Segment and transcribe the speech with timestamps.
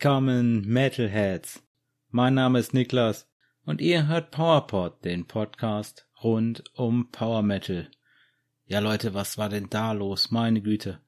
[0.00, 1.60] Willkommen, Metalheads!
[2.10, 3.28] Mein Name ist Niklas
[3.64, 7.90] und ihr hört PowerPod, den Podcast rund um Power Metal.
[8.66, 10.30] Ja Leute, was war denn da los?
[10.30, 11.00] Meine Güte.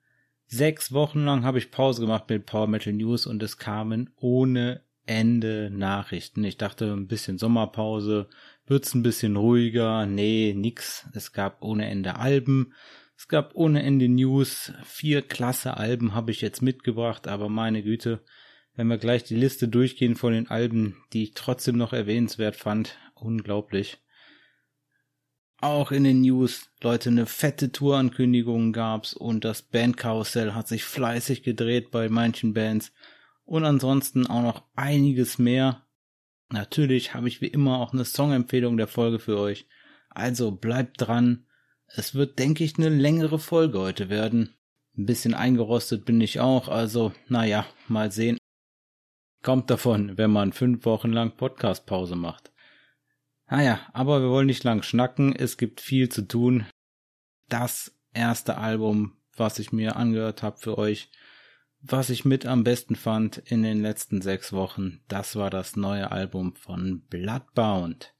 [0.48, 4.82] Sechs Wochen lang habe ich Pause gemacht mit Power Metal News und es kamen ohne
[5.06, 6.42] Ende Nachrichten.
[6.42, 8.28] Ich dachte, ein bisschen Sommerpause,
[8.66, 10.04] wird's ein bisschen ruhiger.
[10.06, 11.06] Nee, nix.
[11.14, 12.72] Es gab ohne Ende Alben.
[13.16, 14.72] Es gab ohne Ende News.
[14.82, 18.24] Vier klasse Alben habe ich jetzt mitgebracht, aber meine Güte,
[18.74, 22.96] wenn wir gleich die Liste durchgehen von den Alben, die ich trotzdem noch erwähnenswert fand,
[23.14, 23.98] unglaublich.
[25.60, 31.42] Auch in den News, Leute, eine fette Tourankündigung gab's und das Bandkarussell hat sich fleißig
[31.42, 32.92] gedreht bei manchen Bands
[33.44, 35.84] und ansonsten auch noch einiges mehr.
[36.48, 39.66] Natürlich habe ich wie immer auch eine Songempfehlung der Folge für euch.
[40.08, 41.46] Also bleibt dran.
[41.86, 44.54] Es wird, denke ich, eine längere Folge heute werden.
[44.96, 48.39] Ein bisschen eingerostet bin ich auch, also naja, mal sehen.
[49.42, 52.52] Kommt davon, wenn man fünf Wochen lang Podcast-Pause macht.
[53.48, 56.66] Naja, aber wir wollen nicht lang schnacken, es gibt viel zu tun.
[57.48, 61.10] Das erste Album, was ich mir angehört habe für euch,
[61.80, 66.10] was ich mit am besten fand in den letzten sechs Wochen, das war das neue
[66.10, 68.14] Album von Bloodbound.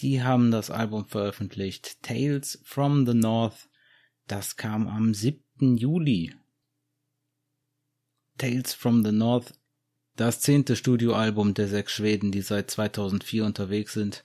[0.00, 3.68] Die haben das Album veröffentlicht, Tales from the North.
[4.26, 5.76] Das kam am 7.
[5.76, 6.34] Juli.
[8.38, 9.52] Tales from the North
[10.16, 14.24] das zehnte Studioalbum der sechs Schweden, die seit 2004 unterwegs sind.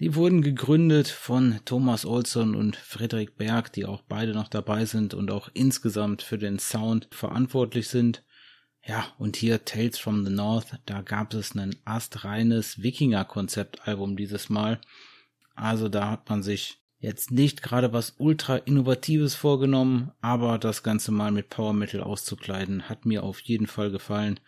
[0.00, 5.14] Die wurden gegründet von Thomas Olsson und Friedrich Berg, die auch beide noch dabei sind
[5.14, 8.24] und auch insgesamt für den Sound verantwortlich sind.
[8.84, 14.80] Ja, und hier Tales from the North, da gab es ein astreines Wikinger-Konzeptalbum dieses Mal.
[15.54, 21.12] Also da hat man sich jetzt nicht gerade was ultra innovatives vorgenommen, aber das Ganze
[21.12, 24.40] mal mit Power Metal auszukleiden, hat mir auf jeden Fall gefallen.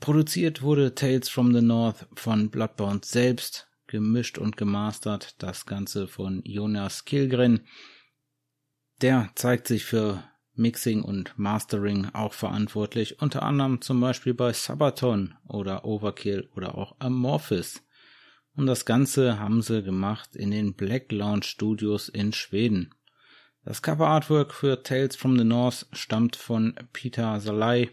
[0.00, 6.42] Produziert wurde Tales from the North von Bloodbound selbst, gemischt und gemastert das Ganze von
[6.44, 7.66] Jonas Kilgren.
[9.00, 10.22] Der zeigt sich für
[10.54, 16.96] Mixing und Mastering auch verantwortlich, unter anderem zum Beispiel bei Sabaton oder Overkill oder auch
[16.98, 17.82] Amorphis.
[18.54, 22.94] Und das Ganze haben sie gemacht in den Black Launch Studios in Schweden.
[23.64, 27.90] Das Cover Artwork für Tales from the North stammt von Peter Salai,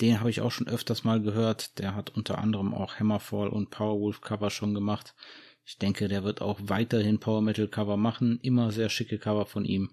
[0.00, 1.78] den habe ich auch schon öfters mal gehört.
[1.78, 5.14] Der hat unter anderem auch Hammerfall und Powerwolf Cover schon gemacht.
[5.64, 8.38] Ich denke, der wird auch weiterhin Power Metal Cover machen.
[8.42, 9.90] Immer sehr schicke Cover von ihm.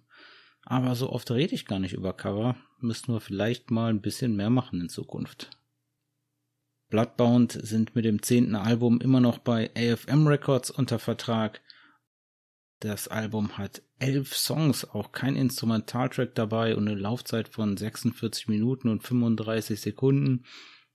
[0.65, 2.55] Aber so oft rede ich gar nicht über Cover.
[2.79, 5.49] Müssten wir vielleicht mal ein bisschen mehr machen in Zukunft.
[6.89, 11.61] Bloodbound sind mit dem zehnten Album immer noch bei AFM Records unter Vertrag.
[12.83, 18.89] Das Album hat elf Songs, auch kein Instrumentaltrack dabei und eine Laufzeit von 46 Minuten
[18.89, 20.43] und 35 Sekunden.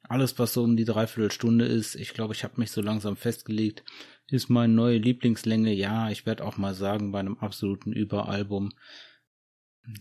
[0.02, 3.84] Alles, was so um die Dreiviertelstunde ist, ich glaube, ich habe mich so langsam festgelegt,
[4.26, 5.72] ist meine neue Lieblingslänge.
[5.72, 8.74] Ja, ich werde auch mal sagen, bei einem absoluten Überalbum,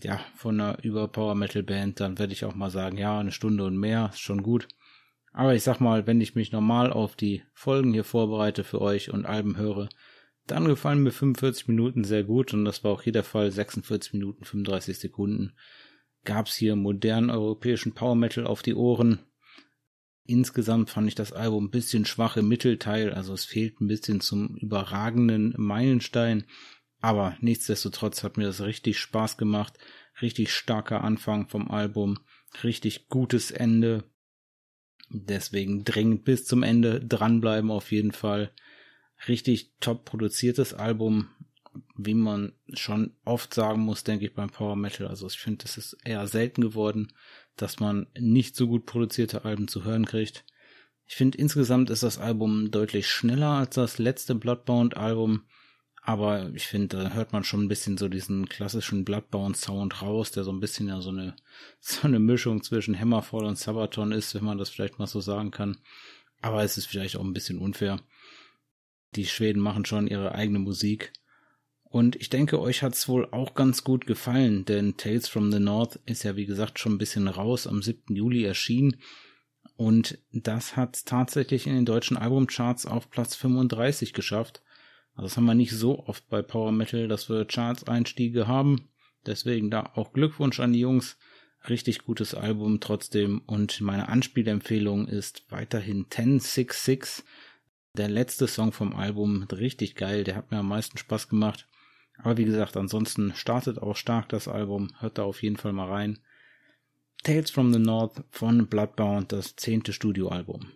[0.02, 3.64] ja, von einer Überpower Metal Band, dann werde ich auch mal sagen, ja, eine Stunde
[3.64, 4.68] und mehr ist schon gut.
[5.32, 9.10] Aber ich sag mal, wenn ich mich normal auf die Folgen hier vorbereite für euch
[9.10, 9.88] und Alben höre,
[10.50, 13.50] dann gefallen mir 45 Minuten sehr gut und das war auch hier der Fall.
[13.50, 15.52] 46 Minuten 35 Sekunden
[16.24, 19.20] gab's hier modernen europäischen Power Metal auf die Ohren.
[20.24, 24.20] Insgesamt fand ich das Album ein bisschen schwach im Mittelteil, also es fehlt ein bisschen
[24.20, 26.44] zum überragenden Meilenstein.
[27.00, 29.78] Aber nichtsdestotrotz hat mir das richtig Spaß gemacht.
[30.20, 32.18] Richtig starker Anfang vom Album.
[32.64, 34.04] Richtig gutes Ende.
[35.08, 38.52] Deswegen dringend bis zum Ende dranbleiben auf jeden Fall
[39.26, 41.28] richtig top produziertes Album,
[41.96, 45.08] wie man schon oft sagen muss, denke ich, beim Power Metal.
[45.08, 47.12] Also ich finde, es ist eher selten geworden,
[47.56, 50.44] dass man nicht so gut produzierte Alben zu hören kriegt.
[51.06, 55.42] Ich finde, insgesamt ist das Album deutlich schneller als das letzte Bloodbound-Album.
[56.02, 60.44] Aber ich finde, da hört man schon ein bisschen so diesen klassischen Bloodbound-Sound raus, der
[60.44, 61.34] so ein bisschen ja so eine,
[61.80, 65.50] so eine Mischung zwischen Hammerfall und Sabaton ist, wenn man das vielleicht mal so sagen
[65.50, 65.78] kann.
[66.40, 68.00] Aber es ist vielleicht auch ein bisschen unfair.
[69.14, 71.12] Die Schweden machen schon ihre eigene Musik.
[71.84, 75.98] Und ich denke, euch hat's wohl auch ganz gut gefallen, denn Tales from the North
[76.04, 78.14] ist ja wie gesagt schon ein bisschen raus, am 7.
[78.14, 78.96] Juli erschienen.
[79.76, 84.62] Und das hat tatsächlich in den deutschen Albumcharts auf Platz 35 geschafft.
[85.14, 88.88] Also das haben wir nicht so oft bei Power Metal, dass wir Charts-Einstiege haben.
[89.24, 91.16] Deswegen da auch Glückwunsch an die Jungs.
[91.68, 93.42] Richtig gutes Album trotzdem.
[93.46, 97.24] Und meine Anspielempfehlung ist weiterhin 1066
[97.94, 101.68] der letzte Song vom Album, richtig geil, der hat mir am meisten Spaß gemacht.
[102.18, 105.88] Aber wie gesagt, ansonsten startet auch stark das Album, hört da auf jeden Fall mal
[105.88, 106.18] rein.
[107.22, 110.72] Tales from the North von Bloodbound, das zehnte Studioalbum.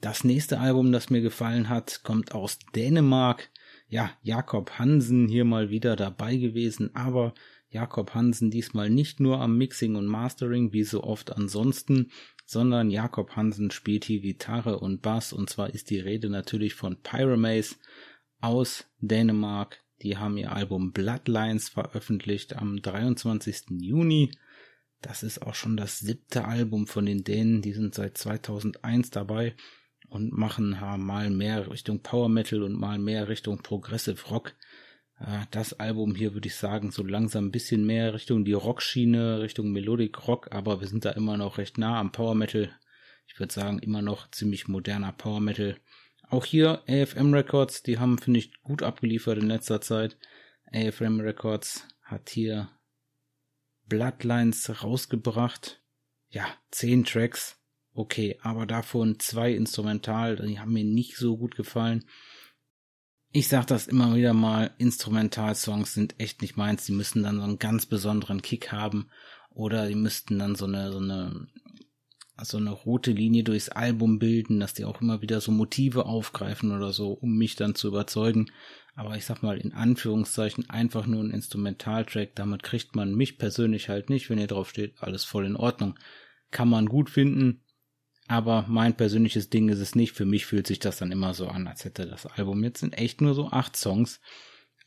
[0.00, 3.50] Das nächste Album, das mir gefallen hat, kommt aus Dänemark.
[3.88, 7.34] Ja, Jakob Hansen hier mal wieder dabei gewesen, aber
[7.68, 12.10] Jakob Hansen diesmal nicht nur am Mixing und Mastering wie so oft ansonsten,
[12.46, 17.02] sondern Jakob Hansen spielt hier Gitarre und Bass und zwar ist die Rede natürlich von
[17.02, 17.74] Pyramaze
[18.40, 19.82] aus Dänemark.
[20.02, 23.80] Die haben ihr Album Bloodlines veröffentlicht am 23.
[23.80, 24.30] Juni.
[25.02, 27.62] Das ist auch schon das siebte Album von den Dänen.
[27.62, 29.56] Die sind seit 2001 dabei
[30.08, 34.54] und machen mal mehr Richtung Power Metal und mal mehr Richtung Progressive Rock.
[35.50, 39.72] Das Album hier würde ich sagen, so langsam ein bisschen mehr Richtung die Rockschiene, Richtung
[39.72, 42.70] Melodic Rock, aber wir sind da immer noch recht nah am Power Metal.
[43.26, 45.78] Ich würde sagen, immer noch ziemlich moderner Power Metal.
[46.28, 50.18] Auch hier AFM Records, die haben, finde ich, gut abgeliefert in letzter Zeit.
[50.72, 52.68] AFM Records hat hier
[53.86, 55.82] Bloodlines rausgebracht.
[56.28, 57.58] Ja, zehn Tracks.
[57.94, 62.04] Okay, aber davon zwei instrumental, die haben mir nicht so gut gefallen.
[63.36, 66.86] Ich sag das immer wieder mal, Instrumentalsongs sind echt nicht meins.
[66.86, 69.10] Die müssen dann so einen ganz besonderen Kick haben
[69.50, 71.46] oder die müssten dann so eine, so eine,
[72.42, 76.72] so eine rote Linie durchs Album bilden, dass die auch immer wieder so Motive aufgreifen
[76.72, 78.46] oder so, um mich dann zu überzeugen.
[78.94, 83.90] Aber ich sag mal in Anführungszeichen einfach nur ein Instrumentaltrack, damit kriegt man mich persönlich
[83.90, 85.98] halt nicht, wenn ihr drauf steht, alles voll in Ordnung.
[86.52, 87.65] Kann man gut finden,
[88.28, 90.12] aber mein persönliches Ding ist es nicht.
[90.12, 92.92] Für mich fühlt sich das dann immer so an, als hätte das Album jetzt in
[92.92, 94.20] echt nur so acht Songs.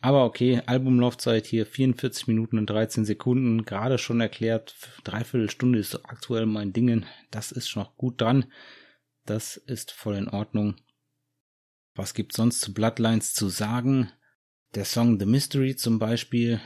[0.01, 3.65] Aber okay, Albumlaufzeit hier 44 Minuten und 13 Sekunden.
[3.65, 7.05] Gerade schon erklärt, dreiviertel Stunde ist aktuell mein Dingen.
[7.31, 8.45] Das ist noch gut dran.
[9.25, 10.75] Das ist voll in Ordnung.
[11.95, 14.11] Was gibt's sonst zu Bloodlines zu sagen?
[14.75, 16.61] Der Song The Mystery zum Beispiel,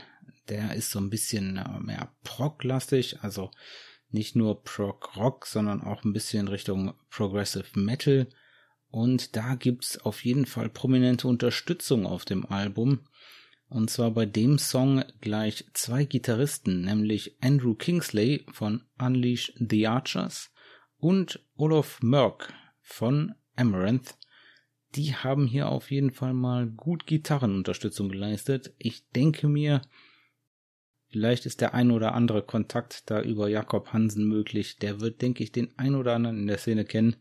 [0.48, 3.50] der ist so ein bisschen äh, mehr prog-lastig, also
[4.14, 8.28] nicht nur Prog Rock, sondern auch ein bisschen Richtung Progressive Metal.
[8.88, 13.00] Und da gibt's auf jeden Fall prominente Unterstützung auf dem Album.
[13.68, 20.52] Und zwar bei dem Song gleich zwei Gitarristen, nämlich Andrew Kingsley von Unleash the Archers
[20.98, 24.16] und Olaf Merck von Amaranth.
[24.94, 28.74] Die haben hier auf jeden Fall mal gut Gitarrenunterstützung geleistet.
[28.78, 29.82] Ich denke mir,
[31.14, 34.78] Vielleicht ist der ein oder andere Kontakt da über Jakob Hansen möglich.
[34.78, 37.14] Der wird, denke ich, den ein oder anderen in der Szene kennen.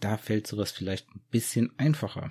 [0.00, 2.30] Da fällt sowas vielleicht ein bisschen einfacher.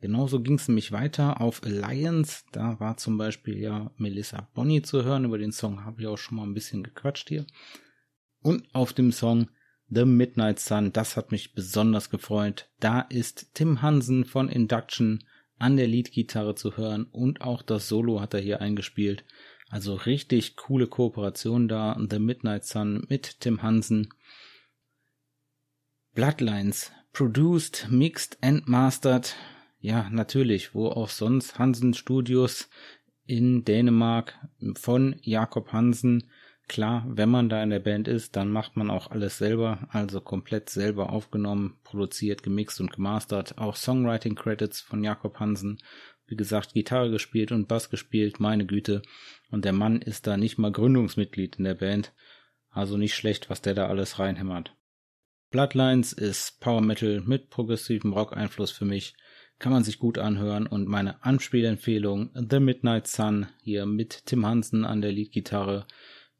[0.00, 2.44] Genauso ging es nämlich weiter auf Alliance.
[2.52, 5.24] Da war zum Beispiel ja Melissa Bonny zu hören.
[5.24, 7.44] Über den Song habe ich auch schon mal ein bisschen gequatscht hier.
[8.42, 9.48] Und auf dem Song
[9.90, 12.70] The Midnight Sun, das hat mich besonders gefreut.
[12.78, 15.24] Da ist Tim Hansen von Induction
[15.58, 19.24] an der Leadgitarre zu hören und auch das Solo hat er hier eingespielt.
[19.72, 21.98] Also richtig coole Kooperation da.
[21.98, 24.12] The Midnight Sun mit Tim Hansen.
[26.14, 26.92] Bloodlines.
[27.14, 29.34] Produced, mixed and mastered.
[29.80, 30.74] Ja, natürlich.
[30.74, 31.58] Wo auch sonst.
[31.58, 32.68] Hansen Studios
[33.24, 34.38] in Dänemark
[34.74, 36.28] von Jakob Hansen.
[36.68, 40.20] Klar, wenn man da in der Band ist, dann macht man auch alles selber, also
[40.20, 43.58] komplett selber aufgenommen, produziert, gemixt und gemastert.
[43.58, 45.78] Auch Songwriting Credits von Jakob Hansen
[46.32, 49.02] wie gesagt, Gitarre gespielt und Bass gespielt, meine Güte.
[49.52, 52.12] Und der Mann ist da nicht mal Gründungsmitglied in der Band.
[52.70, 54.74] Also nicht schlecht, was der da alles reinhämmert.
[55.50, 59.14] Bloodlines ist Power Metal mit progressivem Rock-Einfluss für mich.
[59.58, 64.86] Kann man sich gut anhören und meine Anspielempfehlung The Midnight Sun hier mit Tim Hansen
[64.86, 65.86] an der Leadgitarre.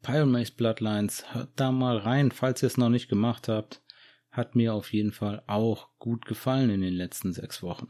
[0.01, 3.83] Pyramace Bloodlines, hört da mal rein, falls ihr es noch nicht gemacht habt.
[4.31, 7.89] Hat mir auf jeden Fall auch gut gefallen in den letzten sechs Wochen.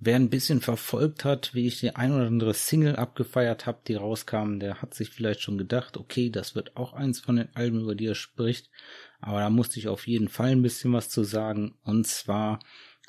[0.00, 3.96] Wer ein bisschen verfolgt hat, wie ich die ein oder andere Single abgefeiert habe, die
[3.96, 7.80] rauskamen, der hat sich vielleicht schon gedacht, okay, das wird auch eins von den Alben,
[7.80, 8.70] über die er spricht.
[9.20, 11.74] Aber da musste ich auf jeden Fall ein bisschen was zu sagen.
[11.82, 12.60] Und zwar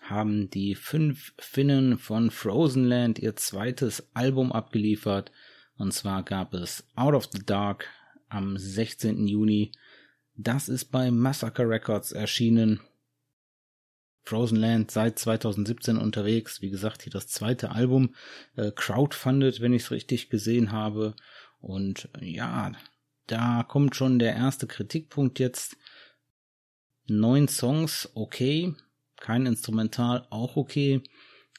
[0.02, 5.32] haben die fünf Finnen von Frozenland ihr zweites Album abgeliefert.
[5.78, 7.88] Und zwar gab es Out of the Dark
[8.30, 9.28] am 16.
[9.28, 9.72] Juni.
[10.36, 12.80] Das ist bei Massacre Records erschienen
[14.30, 16.62] Frozen Land seit 2017 unterwegs.
[16.62, 18.14] Wie gesagt, hier das zweite Album,
[18.56, 21.16] äh, crowdfunded, wenn ich es richtig gesehen habe.
[21.62, 22.72] Und äh, ja,
[23.26, 25.78] da kommt schon der erste Kritikpunkt jetzt.
[27.08, 28.76] Neun Songs, okay.
[29.20, 31.02] Kein Instrumental, auch okay.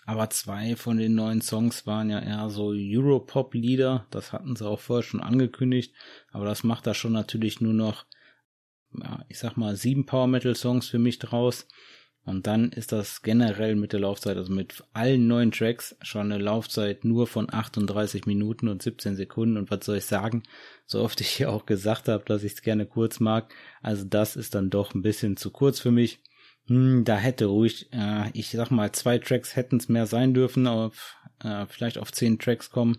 [0.06, 4.06] Aber zwei von den neuen Songs waren ja eher so Europop-Lieder.
[4.10, 5.92] Das hatten sie auch vorher schon angekündigt.
[6.30, 8.06] Aber das macht da schon natürlich nur noch,
[8.96, 11.66] ja, ich sag mal, sieben Power Metal Songs für mich draus.
[12.24, 16.42] Und dann ist das generell mit der Laufzeit, also mit allen neuen Tracks, schon eine
[16.42, 19.56] Laufzeit nur von 38 Minuten und 17 Sekunden.
[19.56, 20.42] Und was soll ich sagen?
[20.86, 23.52] So oft ich hier auch gesagt habe, dass ich es gerne kurz mag.
[23.82, 26.22] Also das ist dann doch ein bisschen zu kurz für mich.
[26.66, 30.66] Hm, da hätte ruhig, äh, ich sag mal, zwei Tracks hätten es mehr sein dürfen,
[30.66, 32.98] auf, äh, vielleicht auf zehn Tracks kommen.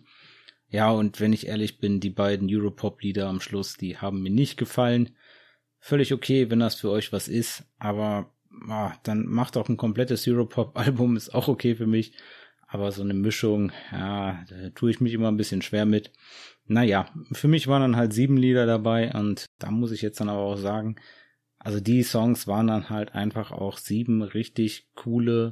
[0.67, 4.57] Ja, und wenn ich ehrlich bin, die beiden Europop-Lieder am Schluss, die haben mir nicht
[4.57, 5.15] gefallen.
[5.79, 8.33] Völlig okay, wenn das für euch was ist, aber
[8.69, 12.13] ah, dann macht auch ein komplettes Europop-Album, ist auch okay für mich.
[12.67, 16.11] Aber so eine Mischung, ja, da tue ich mich immer ein bisschen schwer mit.
[16.65, 20.29] Naja, für mich waren dann halt sieben Lieder dabei und da muss ich jetzt dann
[20.29, 20.95] aber auch sagen,
[21.59, 25.51] also die Songs waren dann halt einfach auch sieben richtig coole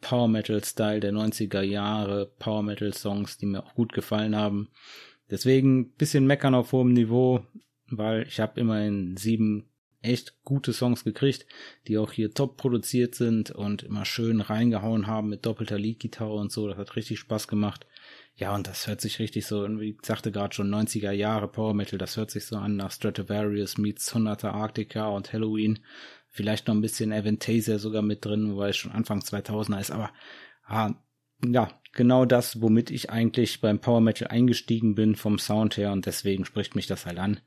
[0.00, 4.68] Power Metal Style der 90er Jahre, Power Metal Songs, die mir auch gut gefallen haben.
[5.30, 7.44] Deswegen bisschen meckern auf hohem Niveau,
[7.88, 9.70] weil ich habe immerhin sieben
[10.04, 11.46] echt gute Songs gekriegt,
[11.88, 16.52] die auch hier top produziert sind und immer schön reingehauen haben mit doppelter Leadgitarre und
[16.52, 16.68] so.
[16.68, 17.86] Das hat richtig Spaß gemacht.
[18.36, 21.72] Ja, und das hört sich richtig so, wie ich sagte gerade schon, 90er Jahre Power
[21.72, 25.78] Metal, das hört sich so an nach Stratovarius meets 100er Arctica und Halloween
[26.30, 30.10] vielleicht noch ein bisschen Aventasia sogar mit drin, wobei es schon Anfang 2000er ist, aber
[30.64, 30.94] ah,
[31.44, 36.06] ja, genau das, womit ich eigentlich beim Power Metal eingestiegen bin vom Sound her und
[36.06, 37.40] deswegen spricht mich das halt an.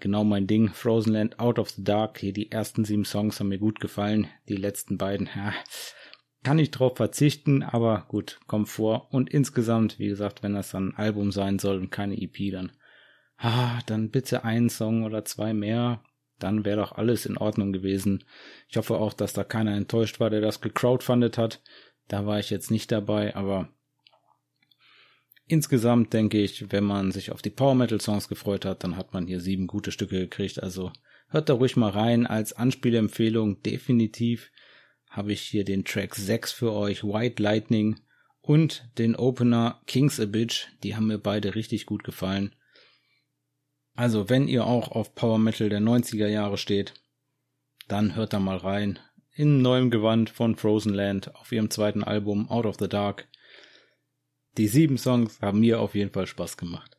[0.00, 3.48] Genau mein Ding, Frozen Land, Out of the Dark, hier die ersten sieben Songs haben
[3.48, 5.52] mir gut gefallen, die letzten beiden, ja,
[6.42, 9.12] kann ich drauf verzichten, aber gut, kommt vor.
[9.12, 12.72] Und insgesamt, wie gesagt, wenn das dann ein Album sein soll und keine EP, dann,
[13.36, 16.02] ah, dann bitte einen Song oder zwei mehr
[16.40, 18.24] dann wäre doch alles in Ordnung gewesen.
[18.68, 21.62] Ich hoffe auch, dass da keiner enttäuscht war, der das gecrowdfundet hat.
[22.08, 23.68] Da war ich jetzt nicht dabei, aber
[25.50, 29.12] insgesamt denke ich, wenn man sich auf die Power Metal Songs gefreut hat, dann hat
[29.12, 30.62] man hier sieben gute Stücke gekriegt.
[30.62, 30.92] Also
[31.28, 32.26] hört da ruhig mal rein.
[32.26, 34.50] Als Anspielempfehlung definitiv
[35.08, 37.96] habe ich hier den Track 6 für euch, White Lightning
[38.40, 40.68] und den Opener Kings a Bitch.
[40.82, 42.54] Die haben mir beide richtig gut gefallen.
[43.94, 46.94] Also, wenn ihr auch auf Power Metal der 90er Jahre steht,
[47.88, 48.98] dann hört da mal rein.
[49.34, 53.28] In neuem Gewand von Frozen Land auf ihrem zweiten Album Out of the Dark.
[54.56, 56.98] Die sieben Songs haben mir auf jeden Fall Spaß gemacht.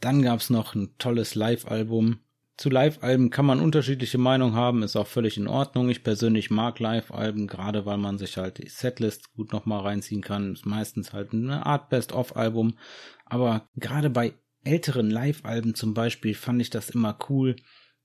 [0.00, 2.20] Dann gab's noch ein tolles Live-Album.
[2.56, 5.88] Zu Live-Alben kann man unterschiedliche Meinungen haben, ist auch völlig in Ordnung.
[5.88, 10.52] Ich persönlich mag Live-Alben, gerade weil man sich halt die Setlist gut nochmal reinziehen kann.
[10.52, 12.76] Ist meistens halt eine Art Best-of-Album.
[13.24, 14.34] Aber gerade bei
[14.64, 17.56] älteren Live-Alben zum Beispiel fand ich das immer cool,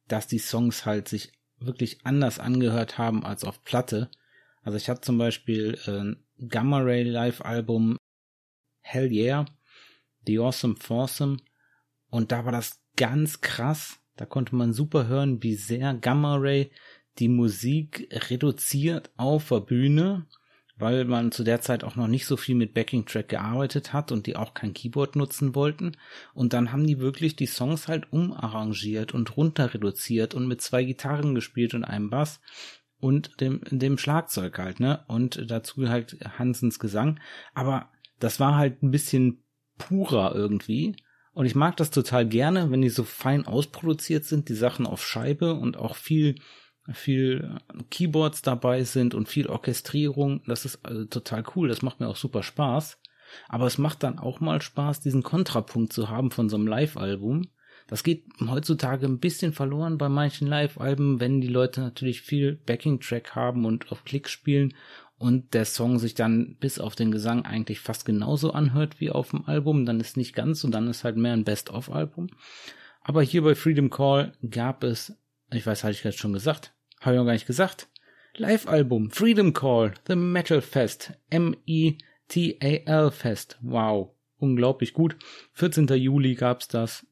[0.07, 4.09] dass die Songs halt sich wirklich anders angehört haben als auf Platte.
[4.63, 6.15] Also ich habe zum Beispiel äh,
[6.47, 7.97] Gamma Ray Live-Album
[8.81, 9.45] Hell Yeah,
[10.25, 11.37] The Awesome Foursome
[12.09, 13.99] und da war das ganz krass.
[14.15, 16.71] Da konnte man super hören, wie sehr Gamma Ray
[17.19, 20.25] die Musik reduziert auf der Bühne
[20.77, 24.11] weil man zu der Zeit auch noch nicht so viel mit Backing Track gearbeitet hat
[24.11, 25.93] und die auch kein Keyboard nutzen wollten.
[26.33, 30.83] Und dann haben die wirklich die Songs halt umarrangiert und runter reduziert und mit zwei
[30.83, 32.41] Gitarren gespielt und einem Bass
[32.99, 35.03] und dem, dem Schlagzeug halt, ne?
[35.07, 37.19] Und dazu halt Hansens Gesang.
[37.53, 39.43] Aber das war halt ein bisschen
[39.77, 40.95] purer irgendwie.
[41.33, 45.05] Und ich mag das total gerne, wenn die so fein ausproduziert sind, die Sachen auf
[45.05, 46.35] Scheibe und auch viel
[46.93, 47.59] viel
[47.89, 50.43] Keyboards dabei sind und viel Orchestrierung.
[50.45, 51.67] Das ist also total cool.
[51.67, 52.99] Das macht mir auch super Spaß.
[53.49, 57.47] Aber es macht dann auch mal Spaß, diesen Kontrapunkt zu haben von so einem Live-Album.
[57.87, 63.35] Das geht heutzutage ein bisschen verloren bei manchen Live-Alben, wenn die Leute natürlich viel Backing-Track
[63.35, 64.73] haben und auf Klick spielen
[65.17, 69.29] und der Song sich dann bis auf den Gesang eigentlich fast genauso anhört wie auf
[69.29, 72.29] dem Album, dann ist nicht ganz und dann ist halt mehr ein Best-of-Album.
[73.01, 75.13] Aber hier bei Freedom Call gab es,
[75.53, 77.87] ich weiß, hatte ich jetzt schon gesagt, habe ich noch gar nicht gesagt.
[78.35, 83.57] Live-Album Freedom Call, The Metal Fest, M-I-T-A-L Fest.
[83.61, 85.15] Wow, unglaublich gut.
[85.53, 85.87] 14.
[85.87, 87.05] Juli gab's das.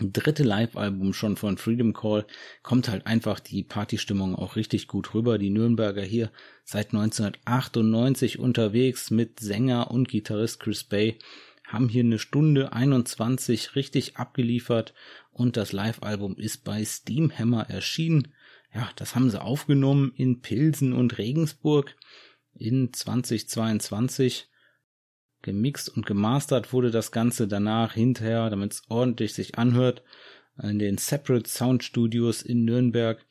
[0.00, 2.26] Dritte Live-Album schon von Freedom Call.
[2.62, 5.38] Kommt halt einfach die Partystimmung auch richtig gut rüber.
[5.38, 6.30] Die Nürnberger hier
[6.64, 11.18] seit 1998 unterwegs mit Sänger und Gitarrist Chris Bay
[11.64, 14.94] haben hier eine Stunde 21 richtig abgeliefert
[15.32, 18.32] und das Live-Album ist bei Steamhammer erschienen
[18.74, 21.96] ja, das haben sie aufgenommen in Pilsen und Regensburg
[22.54, 24.48] in 2022.
[25.42, 30.02] Gemixt und gemastert wurde das Ganze danach hinterher, damit es ordentlich sich anhört,
[30.62, 33.24] in den Separate Sound Studios in Nürnberg.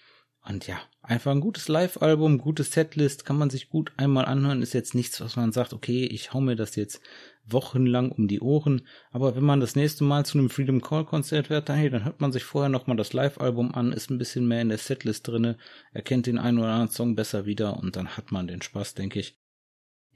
[0.48, 4.62] Und ja, einfach ein gutes Live-Album, gutes Setlist, kann man sich gut einmal anhören.
[4.62, 7.02] Ist jetzt nichts, was man sagt, okay, ich hau mir das jetzt
[7.44, 8.88] wochenlang um die Ohren.
[9.12, 12.22] Aber wenn man das nächste Mal zu einem Freedom Call Konzert hört, hey, dann hört
[12.22, 15.58] man sich vorher nochmal das Live-Album an, ist ein bisschen mehr in der Setlist drinne,
[15.92, 19.20] erkennt den einen oder anderen Song besser wieder und dann hat man den Spaß, denke
[19.20, 19.38] ich.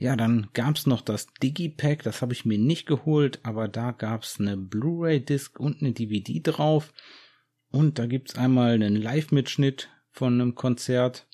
[0.01, 4.39] Ja, dann gab's noch das Digipack, das habe ich mir nicht geholt, aber da gab's
[4.39, 6.91] eine Blu-ray-Disc und eine DVD drauf.
[7.69, 11.27] Und da gibt's einmal einen Live-Mitschnitt von einem Konzert.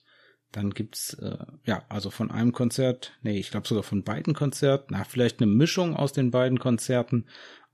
[0.51, 4.87] Dann gibt's äh, ja also von einem Konzert, nee, ich glaube sogar von beiden Konzerten,
[4.89, 7.25] na vielleicht eine Mischung aus den beiden Konzerten.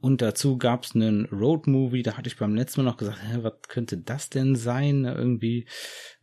[0.03, 3.37] Und dazu gab's einen Road Movie, da hatte ich beim letzten Mal noch gesagt, hä,
[3.41, 5.05] was könnte das denn sein?
[5.05, 5.65] Irgendwie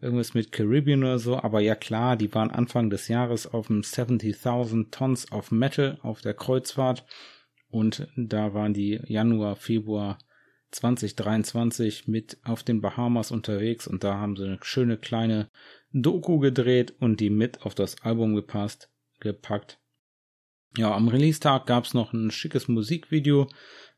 [0.02, 1.38] irgendwas mit Caribbean oder so.
[1.38, 6.20] Aber ja klar, die waren Anfang des Jahres auf dem 70.000 Tons of Metal auf
[6.20, 7.06] der Kreuzfahrt.
[7.70, 10.18] Und da waren die Januar, Februar
[10.72, 15.49] 2023 mit auf den Bahamas unterwegs und da haben sie eine schöne kleine
[15.90, 19.79] Doku gedreht und die mit auf das Album gepasst, gepackt.
[20.76, 23.48] Ja, am Release-Tag gab's noch ein schickes Musikvideo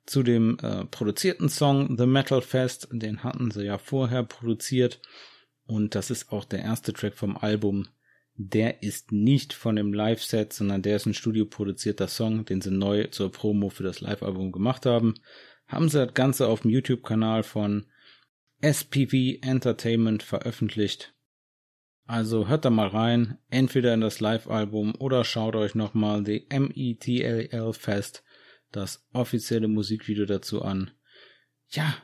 [0.06, 2.88] zu dem äh, produzierten Song The Metal Fest.
[2.90, 5.00] Den hatten sie ja vorher produziert
[5.66, 7.88] und das ist auch der erste Track vom Album.
[8.34, 13.06] Der ist nicht von dem Live-Set, sondern der ist ein studioproduzierter Song, den sie neu
[13.08, 15.14] zur Promo für das Live-Album gemacht haben
[15.72, 17.86] haben sie das Ganze auf dem YouTube-Kanal von
[18.60, 21.14] SPV Entertainment veröffentlicht.
[22.12, 27.72] Also hört da mal rein, entweder in das Live-Album oder schaut euch nochmal die METLL
[27.72, 28.22] Fest,
[28.70, 30.90] das offizielle Musikvideo dazu an.
[31.70, 31.96] Ja,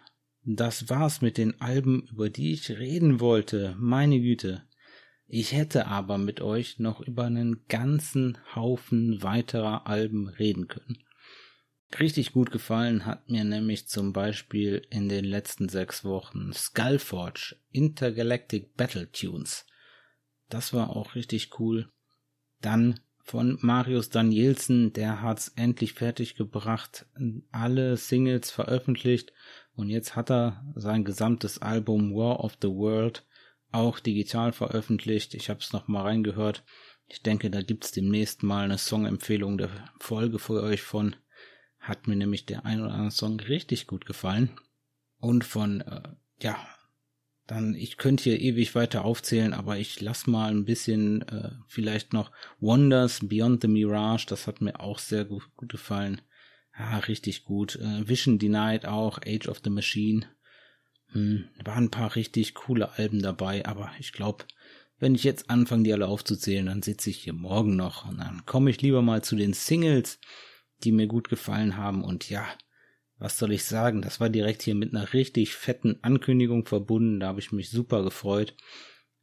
[0.44, 4.64] das war's mit den Alben, über die ich reden wollte, meine Güte.
[5.26, 11.04] Ich hätte aber mit euch noch über einen ganzen Haufen weiterer Alben reden können.
[12.00, 18.74] Richtig gut gefallen hat mir nämlich zum Beispiel in den letzten sechs Wochen Skullforge Intergalactic
[18.74, 19.66] Battle Tunes.
[20.48, 21.90] Das war auch richtig cool.
[22.60, 27.06] Dann von Marius Danielsen, der hat's endlich fertig gebracht,
[27.52, 29.32] alle Singles veröffentlicht
[29.74, 33.26] und jetzt hat er sein gesamtes Album War of the World
[33.70, 35.34] auch digital veröffentlicht.
[35.34, 36.64] Ich habe es noch mal reingehört.
[37.06, 39.70] Ich denke, da gibt's demnächst mal eine Songempfehlung der
[40.00, 41.14] Folge für euch von
[41.78, 44.50] hat mir nämlich der ein oder andere Song richtig gut gefallen.
[45.18, 46.02] Und von, äh,
[46.40, 46.56] ja,
[47.48, 52.12] dann, ich könnte hier ewig weiter aufzählen, aber ich lass mal ein bisschen, äh, vielleicht
[52.12, 52.30] noch
[52.60, 56.20] Wonders Beyond the Mirage, das hat mir auch sehr gut, gut gefallen.
[56.78, 57.74] Ja, richtig gut.
[57.76, 60.26] Äh, Vision Denied auch, Age of the Machine.
[61.12, 64.44] Hm, waren ein paar richtig coole Alben dabei, aber ich glaube,
[65.00, 68.44] wenn ich jetzt anfange, die alle aufzuzählen, dann sitze ich hier morgen noch und dann
[68.46, 70.20] komme ich lieber mal zu den Singles
[70.84, 72.04] die mir gut gefallen haben.
[72.04, 72.46] Und ja,
[73.18, 74.02] was soll ich sagen?
[74.02, 77.20] Das war direkt hier mit einer richtig fetten Ankündigung verbunden.
[77.20, 78.54] Da habe ich mich super gefreut.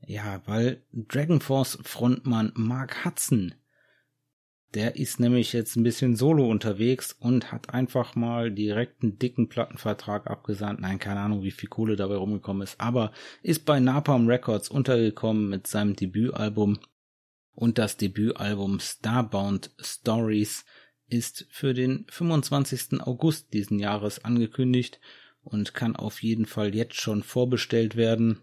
[0.05, 3.55] Ja, weil Dragon Force Frontmann Mark Hudson,
[4.73, 9.47] der ist nämlich jetzt ein bisschen solo unterwegs und hat einfach mal direkt einen dicken
[9.47, 10.81] Plattenvertrag abgesandt.
[10.81, 15.49] Nein, keine Ahnung, wie viel Kohle dabei rumgekommen ist, aber ist bei Napalm Records untergekommen
[15.49, 16.77] mit seinem Debütalbum
[17.53, 20.65] und das Debütalbum Starbound Stories
[21.07, 23.01] ist für den 25.
[23.01, 24.99] August diesen Jahres angekündigt
[25.43, 28.41] und kann auf jeden Fall jetzt schon vorbestellt werden.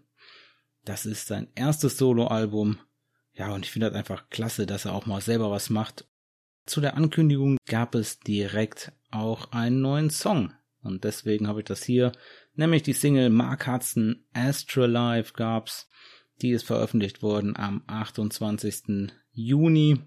[0.85, 2.79] Das ist sein erstes Soloalbum.
[3.35, 6.07] Ja, und ich finde das einfach klasse, dass er auch mal selber was macht.
[6.66, 10.53] Zu der Ankündigung gab es direkt auch einen neuen Song.
[10.83, 12.12] Und deswegen habe ich das hier,
[12.55, 15.88] nämlich die Single Mark Hudson Astralife gab's.
[16.40, 19.12] Die ist veröffentlicht worden am 28.
[19.31, 20.01] Juni.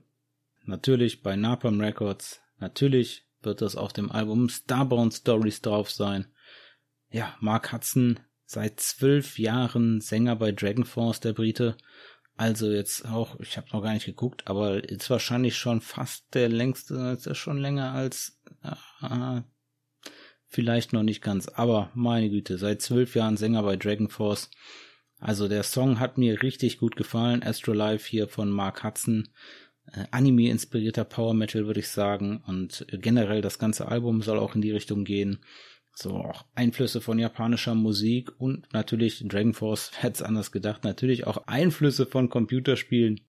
[0.65, 6.27] Natürlich bei Napalm Records Natürlich wird das auf dem Album Starbound Stories drauf sein.
[7.09, 11.77] Ja, Mark Hudson, seit zwölf Jahren Sänger bei Dragon Force, der Brite.
[12.37, 16.49] Also jetzt auch, ich habe noch gar nicht geguckt, aber ist wahrscheinlich schon fast der
[16.49, 19.41] längste, ist er schon länger als, äh,
[20.47, 24.49] vielleicht noch nicht ganz, aber meine Güte, seit zwölf Jahren Sänger bei Dragon Force.
[25.17, 29.29] Also der Song hat mir richtig gut gefallen, Astrolife hier von Mark Hudson
[30.11, 32.41] Anime-inspirierter Power Metal, würde ich sagen.
[32.47, 35.39] Und generell das ganze Album soll auch in die Richtung gehen.
[35.93, 41.25] So auch Einflüsse von japanischer Musik und natürlich Dragon Force, hätte es anders gedacht, natürlich
[41.25, 43.21] auch Einflüsse von Computerspielen.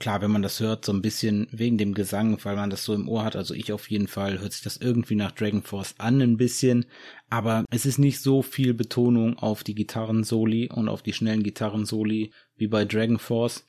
[0.00, 2.94] Klar, wenn man das hört, so ein bisschen wegen dem Gesang, weil man das so
[2.94, 5.96] im Ohr hat, also ich auf jeden Fall, hört sich das irgendwie nach Dragon Force
[5.98, 6.86] an ein bisschen,
[7.30, 12.30] aber es ist nicht so viel Betonung auf die Gitarren-Soli und auf die schnellen Gitarren-Soli
[12.56, 13.66] wie bei Dragon Force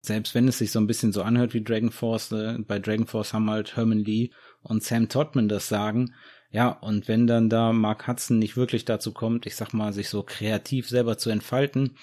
[0.00, 3.06] selbst wenn es sich so ein bisschen so anhört wie Dragon Force, äh, bei Dragon
[3.06, 4.30] Force haben halt Herman Lee
[4.62, 6.14] und Sam Todman das sagen.
[6.50, 10.08] Ja, und wenn dann da Mark Hudson nicht wirklich dazu kommt, ich sag mal, sich
[10.08, 11.96] so kreativ selber zu entfalten,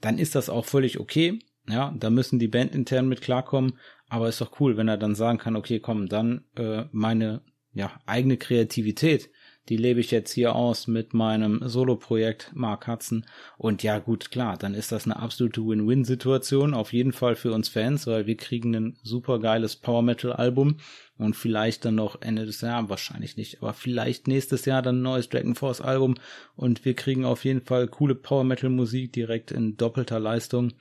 [0.00, 1.38] dann ist das auch völlig okay.
[1.68, 5.14] Ja, da müssen die Band intern mit klarkommen, aber ist doch cool, wenn er dann
[5.14, 9.30] sagen kann, okay, komm, dann äh, meine ja, eigene Kreativität,
[9.70, 13.24] die lebe ich jetzt hier aus mit meinem Solo-Projekt Mark Hudson.
[13.56, 17.68] Und ja, gut, klar, dann ist das eine absolute Win-Win-Situation, auf jeden Fall für uns
[17.68, 20.78] Fans, weil wir kriegen ein super geiles Power-Metal-Album
[21.18, 25.02] und vielleicht dann noch Ende des Jahres, wahrscheinlich nicht, aber vielleicht nächstes Jahr dann ein
[25.02, 26.16] neues Dragon Force Album
[26.56, 30.72] und wir kriegen auf jeden Fall coole Power-Metal-Musik direkt in doppelter Leistung.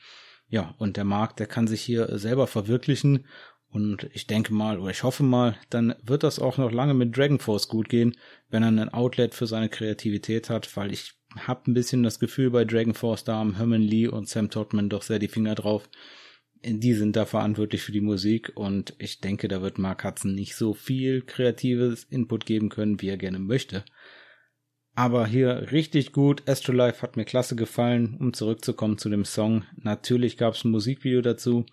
[0.48, 3.26] Ja, und der Markt, der kann sich hier selber verwirklichen
[3.72, 7.16] und ich denke mal, oder ich hoffe mal, dann wird das auch noch lange mit
[7.16, 8.16] Dragon Force gut gehen,
[8.50, 12.50] wenn er ein Outlet für seine Kreativität hat, weil ich habe ein bisschen das Gefühl
[12.50, 15.88] bei Dragon Force, da haben Herman Lee und Sam Todman doch sehr die Finger drauf.
[16.64, 20.56] Die sind da verantwortlich für die Musik und ich denke, da wird Mark Hudson nicht
[20.56, 23.86] so viel kreatives Input geben können, wie er gerne möchte.
[25.00, 26.50] Aber hier richtig gut.
[26.50, 28.18] Astrolife hat mir klasse gefallen.
[28.20, 29.64] Um zurückzukommen zu dem Song.
[29.78, 31.66] Natürlich gab es ein Musikvideo dazu.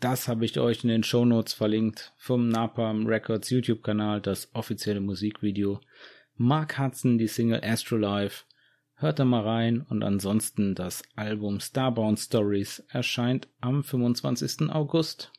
[0.00, 5.00] Das habe ich euch in den Show Notes verlinkt vom Napalm Records YouTube-Kanal, das offizielle
[5.00, 5.80] Musikvideo.
[6.36, 8.44] Mark Hudson, die Single Astrolife.
[8.94, 14.70] Hört da mal rein und ansonsten das Album Starbound Stories erscheint am 25.
[14.70, 15.32] August.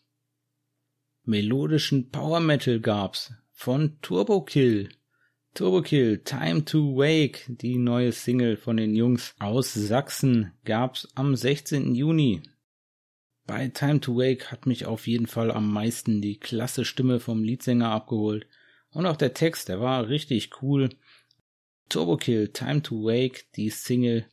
[1.23, 4.89] Melodischen Power Metal gab's von Turbo Kill.
[5.53, 11.35] Turbo Kill, Time to Wake, die neue Single von den Jungs aus Sachsen, gab's am
[11.35, 11.95] 16.
[11.95, 12.41] Juni.
[13.49, 17.43] Bei Time to Wake hat mich auf jeden Fall am meisten die klasse Stimme vom
[17.43, 18.45] Leadsänger abgeholt.
[18.91, 20.89] Und auch der Text, der war richtig cool.
[21.89, 24.27] Turbo Kill, Time to Wake, die Single.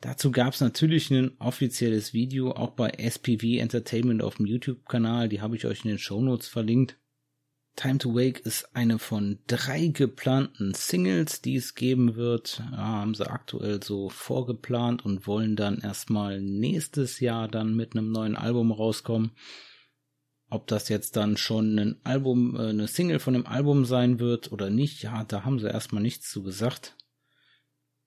[0.00, 5.28] Dazu gab's natürlich ein offizielles Video, auch bei SPV Entertainment auf dem YouTube-Kanal.
[5.28, 6.96] Die habe ich euch in den Show Notes verlinkt.
[7.76, 12.62] Time to Wake ist eine von drei geplanten Singles, die es geben wird.
[12.70, 18.12] Ja, haben sie aktuell so vorgeplant und wollen dann erstmal nächstes Jahr dann mit einem
[18.12, 19.32] neuen Album rauskommen.
[20.50, 24.52] Ob das jetzt dann schon ein Album, äh, eine Single von dem Album sein wird
[24.52, 26.96] oder nicht, ja, da haben sie erstmal nichts zu gesagt.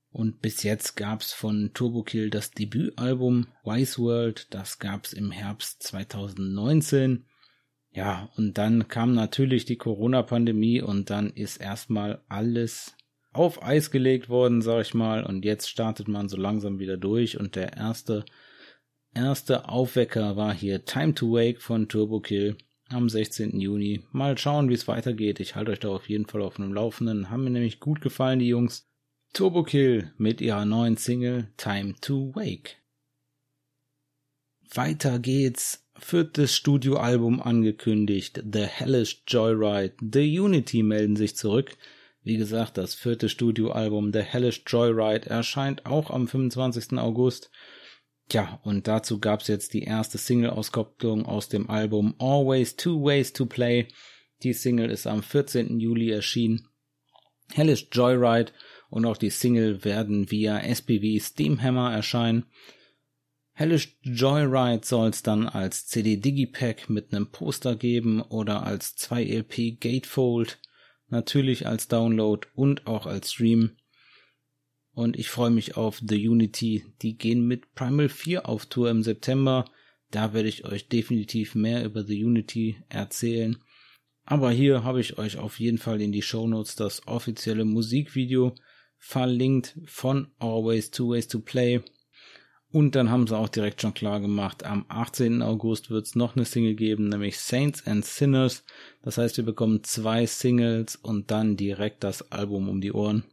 [0.10, 5.84] Und bis jetzt gab's von Turbo Kill das Debütalbum Wise World, das gab's im Herbst
[5.84, 7.26] 2019.
[7.92, 12.96] Ja, und dann kam natürlich die Corona-Pandemie und dann ist erstmal alles
[13.34, 17.40] auf Eis gelegt worden, sag ich mal, und jetzt startet man so langsam wieder durch
[17.40, 18.26] und der erste
[19.18, 22.58] erste Aufwecker war hier Time to Wake von Turbo Kill
[22.90, 23.60] am 16.
[23.60, 24.04] Juni.
[24.12, 25.40] Mal schauen, wie es weitergeht.
[25.40, 27.30] Ich halte euch da auf jeden Fall auf dem Laufenden.
[27.30, 28.88] Haben mir nämlich gut gefallen, die Jungs.
[29.34, 32.78] Turbo Kill mit ihrer neuen Single Time to Wake.
[34.74, 38.44] Weiter geht's viertes Studioalbum angekündigt.
[38.52, 39.96] The Hellish Joyride.
[40.00, 41.78] The Unity melden sich zurück.
[42.24, 46.98] Wie gesagt, das vierte Studioalbum The Hellish Joyride erscheint auch am 25.
[46.98, 47.52] August.
[48.30, 53.46] Tja, und dazu gab's jetzt die erste Single-Auskopplung aus dem Album Always Two Ways to
[53.46, 53.88] Play.
[54.44, 55.80] Die Single ist am 14.
[55.80, 56.68] Juli erschienen.
[57.54, 58.52] Hellish Joyride
[58.90, 62.46] und auch die Single werden via SPV Steamhammer erscheinen.
[63.58, 69.24] Hellish Joyride soll es dann als CD Digipack mit einem Poster geben oder als 2
[69.24, 70.60] LP Gatefold,
[71.08, 73.72] natürlich als Download und auch als Stream.
[74.92, 76.86] Und ich freue mich auf The Unity.
[77.02, 79.66] Die gehen mit Primal 4 auf Tour im September.
[80.12, 83.58] Da werde ich euch definitiv mehr über The Unity erzählen.
[84.24, 88.54] Aber hier habe ich euch auf jeden Fall in die Show Notes das offizielle Musikvideo
[89.00, 91.82] verlinkt von Always Two Ways to Play.
[92.78, 95.42] Und dann haben sie auch direkt schon klar gemacht, am 18.
[95.42, 98.64] August wird es noch eine Single geben, nämlich Saints and Sinners.
[99.02, 103.24] Das heißt, wir bekommen zwei Singles und dann direkt das Album um die Ohren.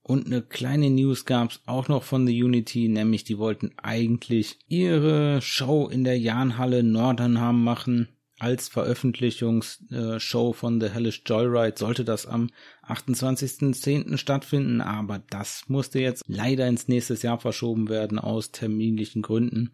[0.00, 5.42] Und eine kleine News gab's auch noch von The Unity, nämlich die wollten eigentlich ihre
[5.42, 8.08] Show in der Jahnhalle Nordernham machen
[8.42, 12.50] als Veröffentlichungsshow von The Hellish Joyride sollte das am
[12.88, 14.16] 28.10.
[14.16, 19.70] stattfinden, aber das musste jetzt leider ins nächste Jahr verschoben werden aus terminlichen Gründen.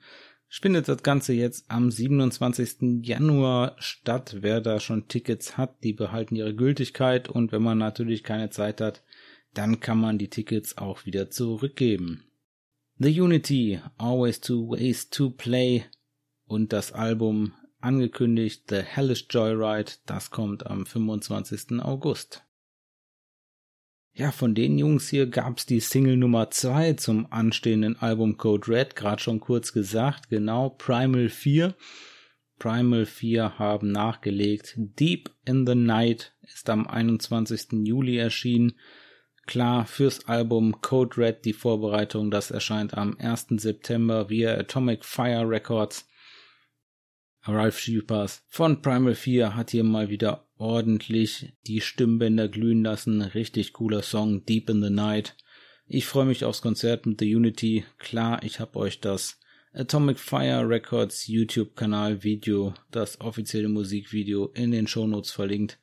[0.50, 3.06] Findet das Ganze jetzt am 27.
[3.06, 4.36] Januar statt.
[4.40, 8.82] Wer da schon Tickets hat, die behalten ihre Gültigkeit und wenn man natürlich keine Zeit
[8.82, 9.02] hat,
[9.54, 12.24] dann kann man die Tickets auch wieder zurückgeben.
[12.98, 15.84] The Unity, Always Two Ways to Play
[16.44, 21.80] und das Album angekündigt The Hellish Joyride, das kommt am 25.
[21.80, 22.44] August.
[24.12, 28.96] Ja, von den Jungs hier gab's die Single Nummer 2 zum anstehenden Album Code Red,
[28.96, 31.74] gerade schon kurz gesagt, genau, Primal 4.
[32.58, 34.74] Primal 4 haben nachgelegt.
[34.76, 37.84] Deep in the Night ist am 21.
[37.84, 38.72] Juli erschienen.
[39.46, 43.46] Klar, fürs Album Code Red die Vorbereitung, das erscheint am 1.
[43.50, 46.08] September via Atomic Fire Records.
[47.42, 53.22] Ralph Schiepers von Primal 4 hat hier mal wieder ordentlich die Stimmbänder glühen lassen.
[53.22, 55.36] Richtig cooler Song, Deep in the Night.
[55.86, 57.84] Ich freue mich aufs Konzert mit The Unity.
[57.98, 59.38] Klar, ich habe euch das
[59.72, 65.78] Atomic Fire Records YouTube-Kanal Video, das offizielle Musikvideo in den Shownotes verlinkt.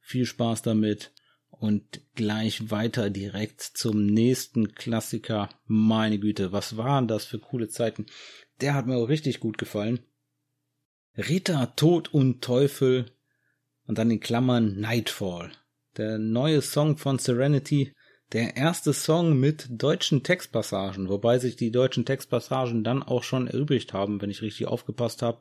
[0.00, 1.12] Viel Spaß damit
[1.50, 5.48] und gleich weiter direkt zum nächsten Klassiker.
[5.66, 8.06] Meine Güte, was waren das für coole Zeiten?
[8.60, 10.00] Der hat mir auch richtig gut gefallen.
[11.18, 13.06] Ritter, Tod und Teufel
[13.86, 15.50] und dann in Klammern Nightfall.
[15.96, 17.92] Der neue Song von Serenity,
[18.32, 23.92] der erste Song mit deutschen Textpassagen, wobei sich die deutschen Textpassagen dann auch schon erübrigt
[23.92, 25.40] haben, wenn ich richtig aufgepasst habe,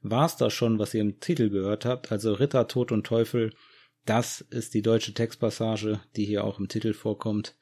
[0.00, 3.52] war es das schon, was ihr im Titel gehört habt, also Ritter, Tod und Teufel,
[4.06, 7.54] das ist die deutsche Textpassage, die hier auch im Titel vorkommt.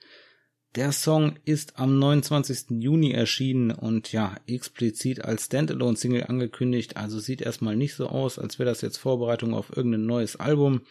[0.77, 2.83] Der Song ist am 29.
[2.83, 8.59] Juni erschienen und ja, explizit als Standalone-Single angekündigt, also sieht erstmal nicht so aus, als
[8.59, 10.83] wäre das jetzt Vorbereitung auf irgendein neues Album,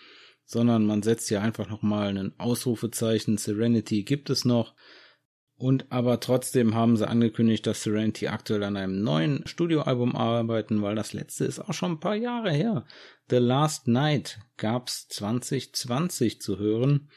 [0.44, 4.74] sondern man setzt hier einfach nochmal ein Ausrufezeichen, Serenity gibt es noch.
[5.56, 10.96] Und aber trotzdem haben sie angekündigt, dass Serenity aktuell an einem neuen Studioalbum arbeiten, weil
[10.96, 12.88] das letzte ist auch schon ein paar Jahre her.
[13.30, 17.08] The Last Night gab's 2020 zu hören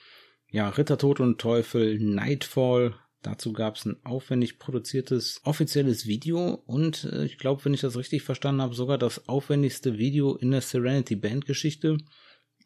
[0.51, 2.95] ja, Ritter Tod und Teufel, Nightfall.
[3.23, 7.97] Dazu gab es ein aufwendig produziertes offizielles Video und äh, ich glaube, wenn ich das
[7.97, 11.99] richtig verstanden habe, sogar das aufwendigste Video in der Serenity Band Geschichte.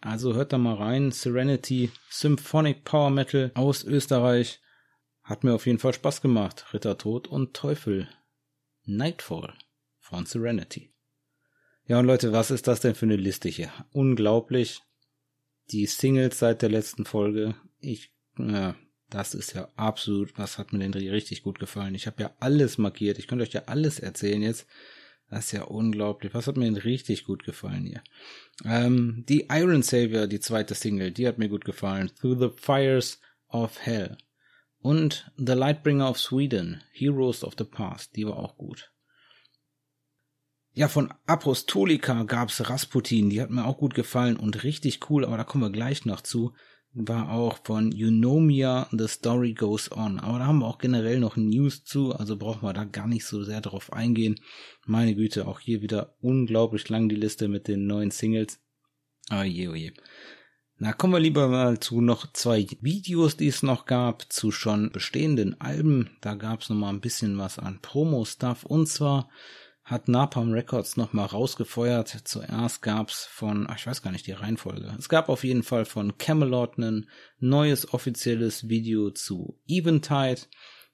[0.00, 1.10] Also hört da mal rein.
[1.10, 4.60] Serenity Symphonic Power Metal aus Österreich.
[5.22, 6.66] Hat mir auf jeden Fall Spaß gemacht.
[6.74, 8.08] Ritter Tod und Teufel.
[8.84, 9.54] Nightfall
[10.00, 10.92] von Serenity.
[11.86, 13.72] Ja, und Leute, was ist das denn für eine Liste hier?
[13.92, 14.82] Unglaublich.
[15.70, 18.74] Die Singles seit der letzten Folge ich, ja,
[19.10, 21.94] das ist ja absolut, was hat mir denn richtig gut gefallen.
[21.94, 23.18] Ich habe ja alles markiert.
[23.18, 24.66] Ich könnte euch ja alles erzählen jetzt.
[25.28, 26.34] Das ist ja unglaublich.
[26.34, 28.02] Was hat mir denn richtig gut gefallen hier?
[28.64, 32.10] Ähm, die Iron Savior, die zweite Single, die hat mir gut gefallen.
[32.20, 34.16] Through the Fires of Hell.
[34.78, 38.92] Und The Lightbringer of Sweden, Heroes of the Past, die war auch gut.
[40.74, 45.36] Ja, von Apostolica gab's Rasputin, die hat mir auch gut gefallen und richtig cool, aber
[45.36, 46.54] da kommen wir gleich noch zu
[46.94, 50.20] war auch von Eunomia The Story Goes On.
[50.20, 53.24] Aber da haben wir auch generell noch News zu, also brauchen wir da gar nicht
[53.24, 54.40] so sehr drauf eingehen.
[54.84, 58.60] Meine Güte, auch hier wieder unglaublich lang die Liste mit den neuen Singles.
[59.30, 59.92] Ah je, oh je.
[60.78, 64.90] Na, kommen wir lieber mal zu noch zwei Videos, die es noch gab, zu schon
[64.90, 66.10] bestehenden Alben.
[66.20, 68.64] Da gab es noch ein bisschen was an Promo-Stuff.
[68.64, 69.30] Und zwar
[69.92, 72.22] hat Napalm Records nochmal rausgefeuert.
[72.24, 74.92] Zuerst gab's von, ach, ich weiß gar nicht die Reihenfolge.
[74.98, 80.40] Es gab auf jeden Fall von Camelot ein neues offizielles Video zu Eventide.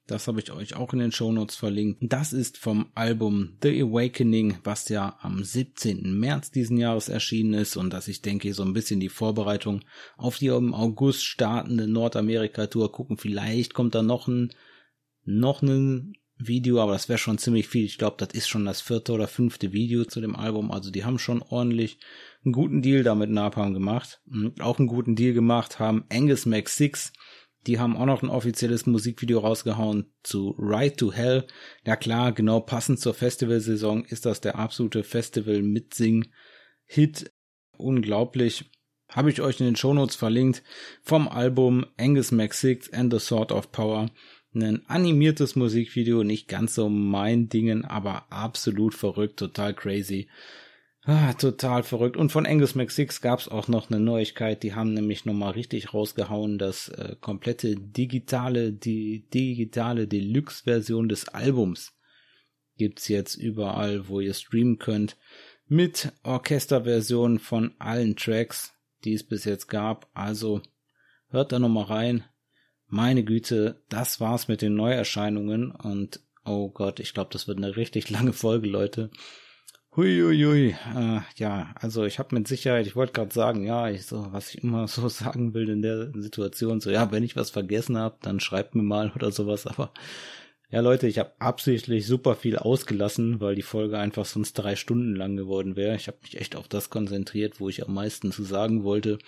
[0.08, 1.98] Das habe ich euch auch in den Shownotes verlinkt.
[2.00, 6.18] Das ist vom Album The Awakening, was ja am 17.
[6.18, 9.84] März diesen Jahres erschienen ist und das ich denke so ein bisschen die Vorbereitung
[10.16, 13.18] auf die im August startende Nordamerika-Tour gucken.
[13.18, 14.52] Vielleicht kommt da noch ein
[15.24, 17.84] noch ein Video, aber das wäre schon ziemlich viel.
[17.84, 20.70] Ich glaube, das ist schon das vierte oder fünfte Video zu dem Album.
[20.70, 21.98] Also die haben schon ordentlich
[22.44, 24.20] einen guten Deal damit Napalm gemacht.
[24.30, 27.12] Und auch einen guten Deal gemacht haben Angus Mac 6.
[27.66, 31.46] Die haben auch noch ein offizielles Musikvideo rausgehauen zu Ride to Hell.
[31.84, 37.32] Ja klar, genau passend zur Festivalsaison ist das der absolute Festival-Mitsing-Hit.
[37.76, 38.70] Unglaublich.
[39.10, 40.62] Habe ich euch in den Shownotes verlinkt
[41.02, 44.10] vom Album Angus Mac 6 and the Sword of Power
[44.54, 50.28] ein animiertes Musikvideo, nicht ganz so mein Dingen, aber absolut verrückt, total crazy.
[51.02, 52.16] Ah, total verrückt.
[52.16, 54.62] Und von Angus McSix gab es auch noch eine Neuigkeit.
[54.62, 61.94] Die haben nämlich nochmal richtig rausgehauen, das äh, komplette digitale, die digitale Deluxe-Version des Albums
[62.78, 65.16] gibt's jetzt überall, wo ihr streamen könnt.
[65.66, 68.72] Mit Orchesterversion von allen Tracks,
[69.04, 70.08] die es bis jetzt gab.
[70.14, 70.62] Also
[71.28, 72.24] hört da nochmal rein
[72.88, 77.76] meine Güte, das war's mit den Neuerscheinungen und oh Gott, ich glaube, das wird eine
[77.76, 79.10] richtig lange Folge, Leute.
[79.96, 84.28] Huiuiui, äh, ja, also ich habe mit Sicherheit, ich wollte gerade sagen, ja, ich so,
[84.32, 87.96] was ich immer so sagen will in der Situation, so ja, wenn ich was vergessen
[87.96, 89.92] habe, dann schreibt mir mal oder sowas, aber
[90.70, 95.16] ja, Leute, ich habe absichtlich super viel ausgelassen, weil die Folge einfach sonst drei Stunden
[95.16, 95.96] lang geworden wäre.
[95.96, 99.18] Ich habe mich echt auf das konzentriert, wo ich am meisten zu sagen wollte.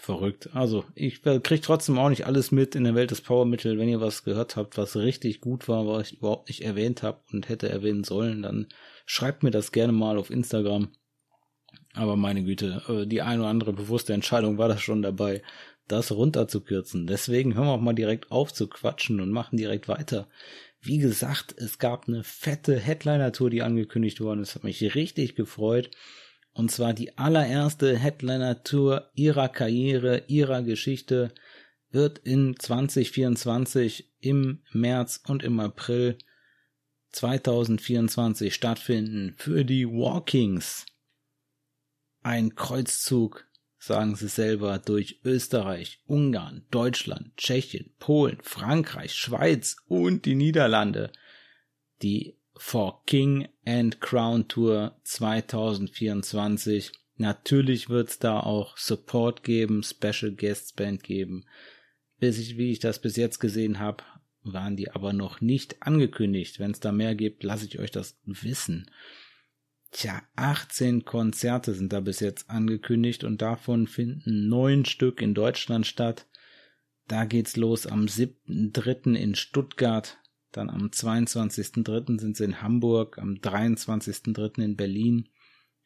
[0.00, 0.50] Verrückt.
[0.52, 3.78] Also, ich krieg trotzdem auch nicht alles mit in der Welt des Powermittel.
[3.78, 7.20] Wenn ihr was gehört habt, was richtig gut war, was ich überhaupt nicht erwähnt habe
[7.32, 8.66] und hätte erwähnen sollen, dann
[9.06, 10.90] schreibt mir das gerne mal auf Instagram.
[11.94, 15.42] Aber meine Güte, äh, die eine oder andere bewusste Entscheidung war das schon dabei.
[15.86, 17.06] das runterzukürzen.
[17.06, 20.28] Deswegen hören wir auch mal direkt auf zu quatschen und machen direkt weiter.
[20.80, 24.54] Wie gesagt, es gab eine fette Headliner-Tour, die angekündigt worden ist.
[24.54, 25.90] Hat mich richtig gefreut.
[26.52, 31.32] Und zwar die allererste Headliner-Tour ihrer Karriere, ihrer Geschichte
[31.90, 36.18] wird in 2024 im März und im April
[37.12, 40.86] 2024 stattfinden für die Walkings.
[42.22, 43.46] Ein Kreuzzug,
[43.78, 51.10] sagen sie selber, durch Österreich, Ungarn, Deutschland, Tschechien, Polen, Frankreich, Schweiz und die Niederlande.
[52.02, 56.92] Die For King and Crown Tour 2024.
[57.16, 61.46] Natürlich wird's da auch Support geben, Special Guest Band geben.
[62.18, 64.04] Bis ich, wie ich das bis jetzt gesehen habe,
[64.42, 66.60] waren die aber noch nicht angekündigt.
[66.60, 68.90] Wenn es da mehr gibt, lasse ich euch das wissen.
[69.90, 75.86] Tja, 18 Konzerte sind da bis jetzt angekündigt und davon finden neun Stück in Deutschland
[75.86, 76.26] statt.
[77.08, 79.14] Da geht's los am 7.3.
[79.14, 80.18] in Stuttgart,
[80.52, 82.20] dann am 22.3.
[82.20, 84.62] sind sie in Hamburg, am 23.3.
[84.62, 85.28] in Berlin,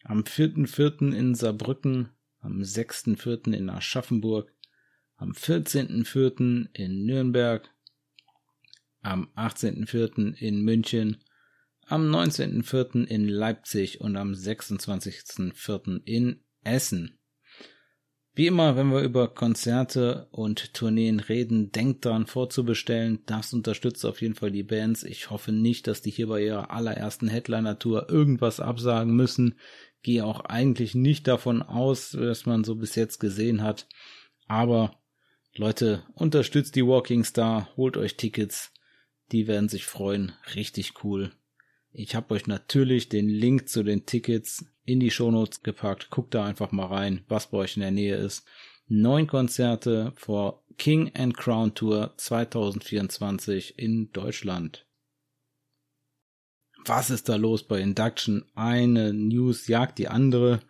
[0.05, 1.15] am 4.4.
[1.15, 3.53] in Saarbrücken, am 6.4.
[3.53, 4.53] in Aschaffenburg,
[5.17, 6.69] am 14.4.
[6.73, 7.69] in Nürnberg,
[9.01, 10.35] am 18.04.
[10.35, 11.23] in München,
[11.87, 13.05] am 19.04.
[13.07, 16.03] in Leipzig und am 26.04.
[16.05, 17.19] in Essen.
[18.37, 23.21] Wie immer, wenn wir über Konzerte und Tourneen reden, denkt daran vorzubestellen.
[23.27, 25.05] Das unterstützt auf jeden Fall die Bands.
[25.05, 29.55] Ich hoffe nicht, dass die hier bei ihrer allerersten Headliner-Tour irgendwas absagen müssen.
[30.03, 33.87] Gehe auch eigentlich nicht davon aus, dass man so bis jetzt gesehen hat.
[34.49, 34.99] Aber
[35.55, 38.73] Leute, unterstützt die Walking Star, holt euch Tickets.
[39.31, 40.33] Die werden sich freuen.
[40.57, 41.31] Richtig cool.
[41.97, 46.11] Ich habe euch natürlich den Link zu den Tickets in die Shownotes gepackt.
[46.11, 48.45] Guckt da einfach mal rein, was bei euch in der Nähe ist.
[48.89, 54.87] Neun Konzerte vor King and Crown Tour 2024 in Deutschland.
[56.85, 58.45] Was ist da los bei Induction?
[58.57, 60.61] Eine News jagt die andere.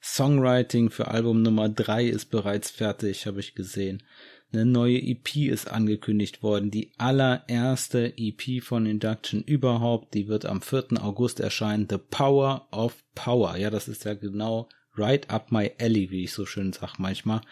[0.00, 4.04] Songwriting für Album Nummer drei ist bereits fertig, habe ich gesehen.
[4.50, 6.70] Eine neue EP ist angekündigt worden.
[6.70, 10.14] Die allererste EP von Induction überhaupt.
[10.14, 11.02] Die wird am 4.
[11.02, 11.86] August erscheinen.
[11.88, 13.56] The Power of Power.
[13.56, 17.42] Ja, das ist ja genau right up my alley, wie ich so schön sag manchmal.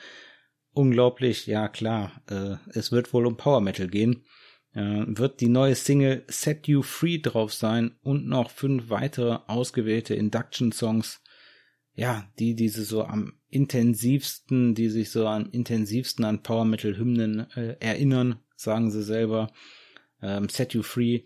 [0.72, 2.22] Unglaublich, ja klar.
[2.30, 4.24] Äh, es wird wohl um Power Metal gehen.
[4.72, 10.14] Äh, wird die neue Single Set You Free drauf sein und noch fünf weitere ausgewählte
[10.14, 11.20] Induction Songs
[11.96, 17.50] ja, die diese so am intensivsten, die sich so am intensivsten an Power Metal Hymnen
[17.56, 19.50] äh, erinnern, sagen sie selber.
[20.20, 21.22] Ähm, Set You Free, äh,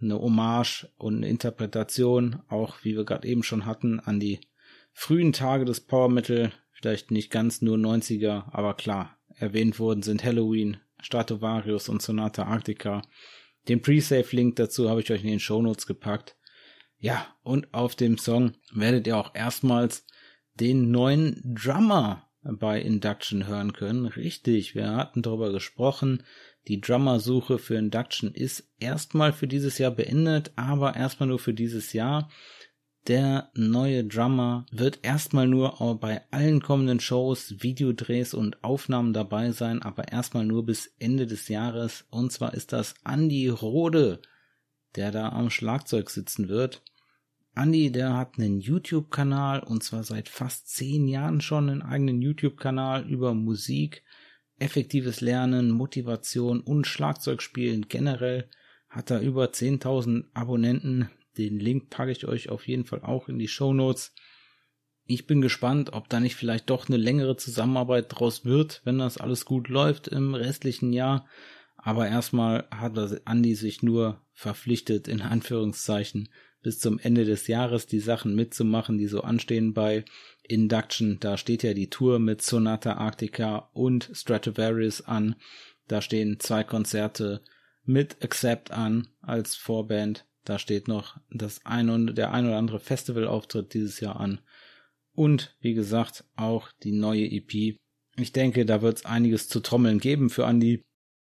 [0.00, 4.40] eine Hommage und eine Interpretation, auch wie wir gerade eben schon hatten, an die
[4.92, 10.24] frühen Tage des Power Metal, vielleicht nicht ganz nur 90er, aber klar, erwähnt worden sind
[10.24, 13.02] Halloween, Stratovarius und Sonata Arctica.
[13.68, 16.36] Den Pre-Save-Link dazu habe ich euch in den Show Notes gepackt.
[16.96, 20.06] Ja, und auf dem Song werdet ihr auch erstmals
[20.60, 24.06] den neuen Drummer bei Induction hören können.
[24.06, 26.22] Richtig, wir hatten darüber gesprochen.
[26.66, 31.92] Die Drummer-Suche für Induction ist erstmal für dieses Jahr beendet, aber erstmal nur für dieses
[31.92, 32.30] Jahr.
[33.06, 39.80] Der neue Drummer wird erstmal nur bei allen kommenden Shows, Videodrehs und Aufnahmen dabei sein,
[39.80, 42.04] aber erstmal nur bis Ende des Jahres.
[42.10, 44.20] Und zwar ist das Andy Rode,
[44.94, 46.82] der da am Schlagzeug sitzen wird.
[47.58, 53.08] Andy, der hat einen YouTube-Kanal und zwar seit fast zehn Jahren schon einen eigenen YouTube-Kanal
[53.08, 54.04] über Musik,
[54.58, 58.48] effektives Lernen, Motivation und Schlagzeugspielen generell.
[58.88, 61.10] Hat er über 10.000 Abonnenten.
[61.36, 64.14] Den Link packe ich euch auf jeden Fall auch in die Show Notes.
[65.04, 69.18] Ich bin gespannt, ob da nicht vielleicht doch eine längere Zusammenarbeit draus wird, wenn das
[69.18, 71.26] alles gut läuft im restlichen Jahr.
[71.76, 76.28] Aber erstmal hat Andy sich nur verpflichtet, in Anführungszeichen,
[76.62, 80.04] bis zum Ende des Jahres die Sachen mitzumachen, die so anstehen bei
[80.42, 81.18] Induction.
[81.20, 85.36] Da steht ja die Tour mit Sonata Arctica und Stratovarius an.
[85.86, 87.42] Da stehen zwei Konzerte
[87.84, 90.26] mit Accept an als Vorband.
[90.44, 94.40] Da steht noch das ein und der ein oder andere Festivalauftritt dieses Jahr an.
[95.12, 97.78] Und wie gesagt, auch die neue EP.
[98.16, 100.82] Ich denke, da wird es einiges zu trommeln geben für Andy.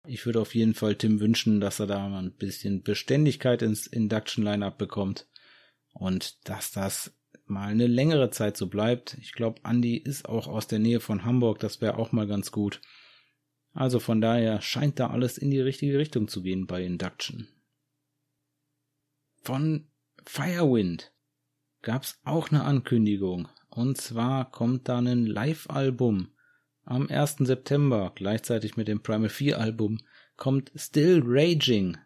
[0.05, 3.87] Ich würde auf jeden Fall Tim wünschen, dass er da mal ein bisschen Beständigkeit ins
[3.87, 5.27] Induction Lineup bekommt
[5.93, 9.17] und dass das mal eine längere Zeit so bleibt.
[9.21, 12.51] Ich glaube, Andy ist auch aus der Nähe von Hamburg, das wäre auch mal ganz
[12.51, 12.81] gut.
[13.73, 17.47] Also von daher scheint da alles in die richtige Richtung zu gehen bei Induction.
[19.41, 19.87] Von
[20.25, 21.11] Firewind
[21.81, 23.49] gab's auch eine Ankündigung.
[23.69, 26.32] Und zwar kommt da ein Live-Album
[26.85, 27.37] Am 1.
[27.39, 29.99] September, gleichzeitig mit dem Primal 4 Album,
[30.35, 31.97] kommt Still Raging,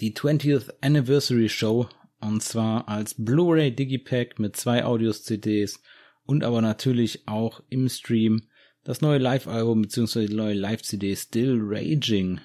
[0.00, 1.88] die 20th Anniversary Show,
[2.20, 5.80] und zwar als Blu-ray Digipack mit zwei Audios-CDs
[6.24, 8.42] und aber natürlich auch im Stream
[8.82, 10.26] das neue Live-Album bzw.
[10.26, 12.40] die neue Live-CD Still Raging.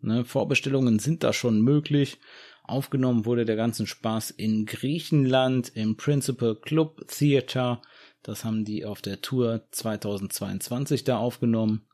[0.00, 2.18] Ne, Vorbestellungen sind da schon möglich.
[2.62, 7.82] Aufgenommen wurde der ganze Spaß in Griechenland im Principal Club Theater.
[8.26, 11.86] Das haben die auf der Tour 2022 da aufgenommen.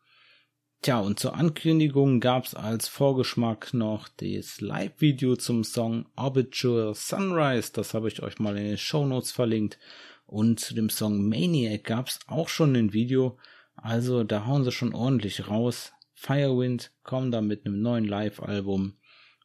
[0.80, 7.70] Tja, und zur Ankündigung gab's als Vorgeschmack noch das Live-Video zum Song Obitual Sunrise.
[7.74, 9.78] Das habe ich euch mal in den Show Notes verlinkt.
[10.24, 13.36] Und zu dem Song Maniac gab's auch schon ein Video.
[13.76, 15.92] Also da hauen sie schon ordentlich raus.
[16.14, 18.94] Firewind kommen da mit einem neuen Live-Album.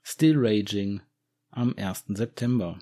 [0.03, 1.01] Still Raging
[1.49, 2.05] am 1.
[2.15, 2.79] September.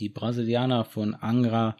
[0.00, 1.76] Die Brasilianer von Angra,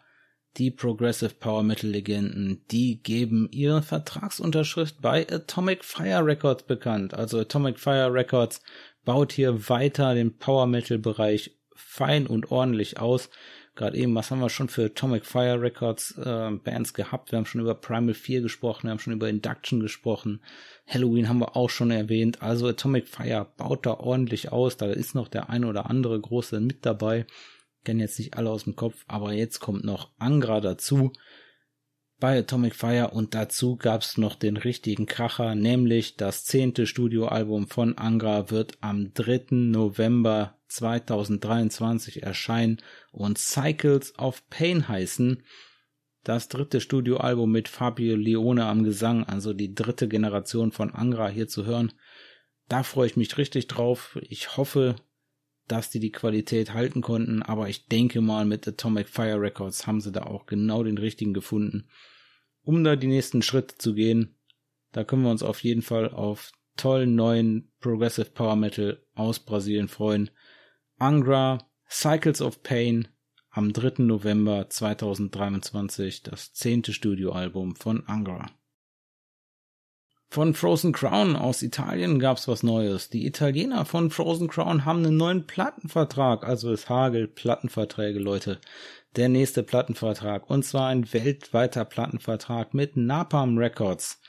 [0.59, 7.15] die Progressive Power Metal Legenden, die geben ihre Vertragsunterschrift bei Atomic Fire Records bekannt.
[7.15, 8.61] Also Atomic Fire Records
[9.07, 13.31] baut hier weiter den Power Metal Bereich fein und ordentlich aus
[13.81, 17.33] gerade eben, was haben wir schon für Atomic Fire Records äh, Bands gehabt?
[17.33, 20.43] Wir haben schon über Primal 4 gesprochen, wir haben schon über Induction gesprochen.
[20.87, 22.43] Halloween haben wir auch schon erwähnt.
[22.43, 24.77] Also Atomic Fire baut da ordentlich aus.
[24.77, 27.25] Da ist noch der ein oder andere große mit dabei.
[27.85, 31.13] Kennen jetzt nicht alle aus dem Kopf, aber jetzt kommt noch Angra dazu
[32.21, 37.97] bei Atomic Fire und dazu gab's noch den richtigen Kracher, nämlich das zehnte Studioalbum von
[37.97, 39.47] Angra wird am 3.
[39.51, 42.79] November 2023 erscheinen
[43.11, 45.43] und Cycles of Pain heißen.
[46.23, 51.49] Das dritte Studioalbum mit Fabio Leone am Gesang, also die dritte Generation von Angra hier
[51.49, 51.93] zu hören.
[52.69, 54.19] Da freue ich mich richtig drauf.
[54.29, 54.97] Ich hoffe,
[55.71, 60.01] dass die die Qualität halten konnten, aber ich denke mal, mit Atomic Fire Records haben
[60.01, 61.89] sie da auch genau den richtigen gefunden
[62.63, 64.37] um da die nächsten Schritte zu gehen.
[64.93, 69.89] Da können wir uns auf jeden Fall auf tollen neuen Progressive Power Metal aus Brasilien
[69.89, 70.31] freuen.
[70.99, 71.59] Angra,
[71.89, 73.09] Cycles of Pain,
[73.51, 74.05] am 3.
[74.05, 78.51] November 2023 das zehnte Studioalbum von Angra.
[80.33, 83.11] Von Frozen Crown aus Italien gab's was Neues.
[83.11, 88.61] Die Italiener von Frozen Crown haben einen neuen Plattenvertrag, also es hagelt Plattenverträge, Leute
[89.17, 90.49] der nächste Plattenvertrag.
[90.49, 94.21] Und zwar ein weltweiter Plattenvertrag mit Napalm Records.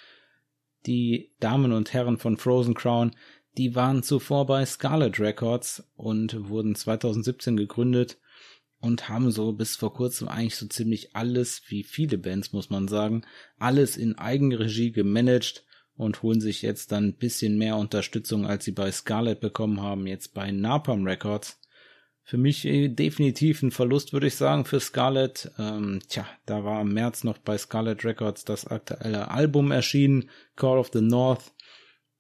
[0.87, 3.15] Die Damen und Herren von Frozen Crown,
[3.59, 8.17] die waren zuvor bei Scarlet Records und wurden 2017 gegründet
[8.79, 12.87] und haben so bis vor kurzem eigentlich so ziemlich alles, wie viele Bands muss man
[12.87, 13.21] sagen,
[13.59, 15.63] alles in Eigenregie gemanagt
[15.95, 20.07] und holen sich jetzt dann ein bisschen mehr Unterstützung, als sie bei Scarlet bekommen haben,
[20.07, 21.61] jetzt bei Napalm Records
[22.23, 25.51] für mich äh, definitiv ein Verlust, würde ich sagen, für Scarlett.
[25.57, 30.77] Ähm, tja, da war im März noch bei Scarlett Records das aktuelle Album erschienen, Call
[30.77, 31.51] of the North.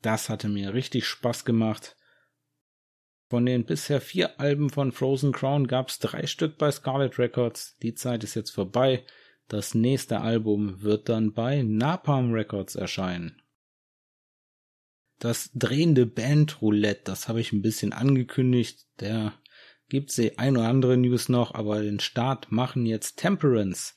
[0.01, 1.95] Das hatte mir richtig Spaß gemacht.
[3.29, 7.77] Von den bisher vier Alben von Frozen Crown gab es drei Stück bei Scarlet Records.
[7.81, 9.05] Die Zeit ist jetzt vorbei.
[9.47, 13.41] Das nächste Album wird dann bei Napalm Records erscheinen.
[15.21, 18.87] Das drehende Bandroulette, das habe ich ein bisschen angekündigt.
[18.99, 19.33] Der
[19.87, 23.93] gibt's die ein oder andere News noch, aber den Start machen jetzt Temperance.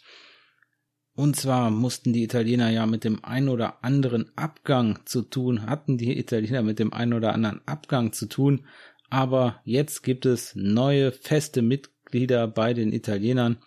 [1.14, 5.96] Und zwar mussten die Italiener ja mit dem ein oder anderen Abgang zu tun, hatten
[5.96, 8.66] die Italiener mit dem ein oder anderen Abgang zu tun,
[9.08, 13.62] aber jetzt gibt es neue feste Mitglieder bei den Italienern.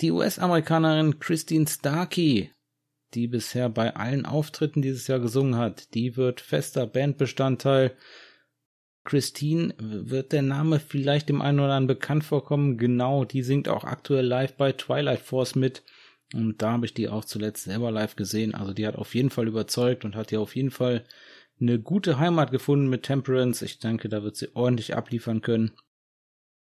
[0.00, 2.53] Die US-Amerikanerin Christine Starkey,
[3.14, 7.96] die bisher bei allen Auftritten dieses Jahr gesungen hat, die wird fester Bandbestandteil
[9.04, 12.78] Christine, wird der Name vielleicht dem einen oder anderen bekannt vorkommen?
[12.78, 15.82] Genau, die singt auch aktuell live bei Twilight Force mit.
[16.32, 18.54] Und da habe ich die auch zuletzt selber live gesehen.
[18.54, 21.04] Also die hat auf jeden Fall überzeugt und hat ja auf jeden Fall
[21.60, 23.64] eine gute Heimat gefunden mit Temperance.
[23.64, 25.72] Ich denke, da wird sie ordentlich abliefern können.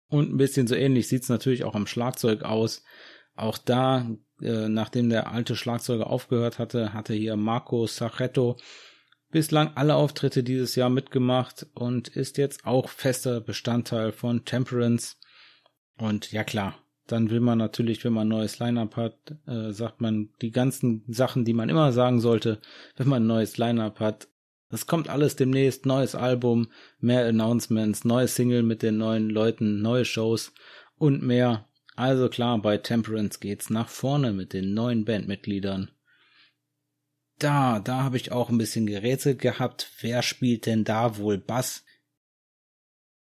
[0.08, 2.82] Und ein bisschen so ähnlich sieht's natürlich auch am Schlagzeug aus.
[3.38, 4.06] Auch da,
[4.42, 8.56] äh, nachdem der alte Schlagzeuger aufgehört hatte, hatte hier Marco Sachetto
[9.30, 15.16] bislang alle Auftritte dieses Jahr mitgemacht und ist jetzt auch fester Bestandteil von Temperance.
[15.98, 20.00] Und ja klar, dann will man natürlich, wenn man ein neues Line-Up hat, äh, sagt
[20.00, 22.60] man die ganzen Sachen, die man immer sagen sollte,
[22.96, 24.28] wenn man ein neues Line-Up hat.
[24.70, 26.68] Es kommt alles demnächst, neues Album,
[26.98, 30.52] mehr Announcements, neue Single mit den neuen Leuten, neue Shows
[30.96, 31.68] und mehr.
[31.98, 35.90] Also klar, bei Temperance geht's nach vorne mit den neuen Bandmitgliedern
[37.38, 39.90] da, da habe ich auch ein bisschen gerätselt gehabt.
[40.00, 41.84] Wer spielt denn da wohl Bass?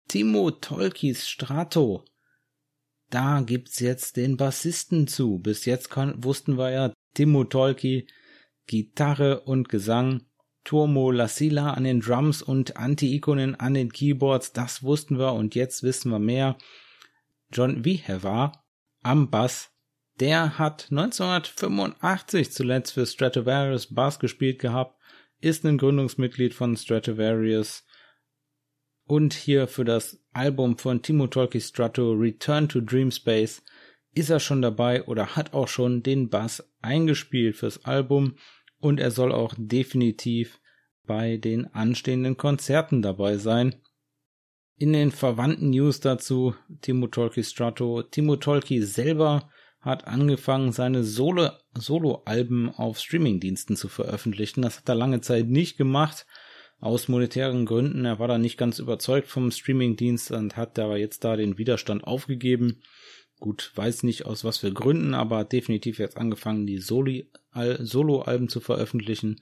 [0.07, 2.05] Timo Tolkis Strato.
[3.09, 5.39] Da gibt's jetzt den Bassisten zu.
[5.39, 8.07] Bis jetzt kann, wussten wir ja, Timo Tolki,
[8.67, 10.25] Gitarre und Gesang,
[10.63, 15.83] Turmo Lassila an den Drums und Anti-Ikonen an den Keyboards, das wussten wir und jetzt
[15.83, 16.57] wissen wir mehr.
[17.51, 18.62] John Wiehever
[19.03, 19.71] am Bass,
[20.19, 24.99] der hat 1985 zuletzt für Stratovarius Bass gespielt gehabt,
[25.39, 27.85] ist ein Gründungsmitglied von Stratovarius
[29.05, 33.61] und hier für das Album von Timo Tolki Strato Return to Dream Space
[34.15, 38.37] ist er schon dabei oder hat auch schon den Bass eingespielt fürs Album
[38.77, 40.59] und er soll auch definitiv
[41.05, 43.75] bei den anstehenden Konzerten dabei sein.
[44.77, 48.01] In den verwandten News dazu Timo Tolki Strato.
[48.01, 49.49] Timo Tolki selber
[49.79, 54.61] hat angefangen, seine Solo-Alben auf Streamingdiensten zu veröffentlichen.
[54.61, 56.25] Das hat er lange Zeit nicht gemacht.
[56.79, 58.03] Aus monetären Gründen.
[58.03, 62.03] Er war da nicht ganz überzeugt vom Streamingdienst und hat aber jetzt da den Widerstand
[62.03, 62.81] aufgegeben.
[63.39, 68.59] Gut, weiß nicht aus was für Gründen, aber hat definitiv jetzt angefangen, die Solo-Alben zu
[68.59, 69.41] veröffentlichen.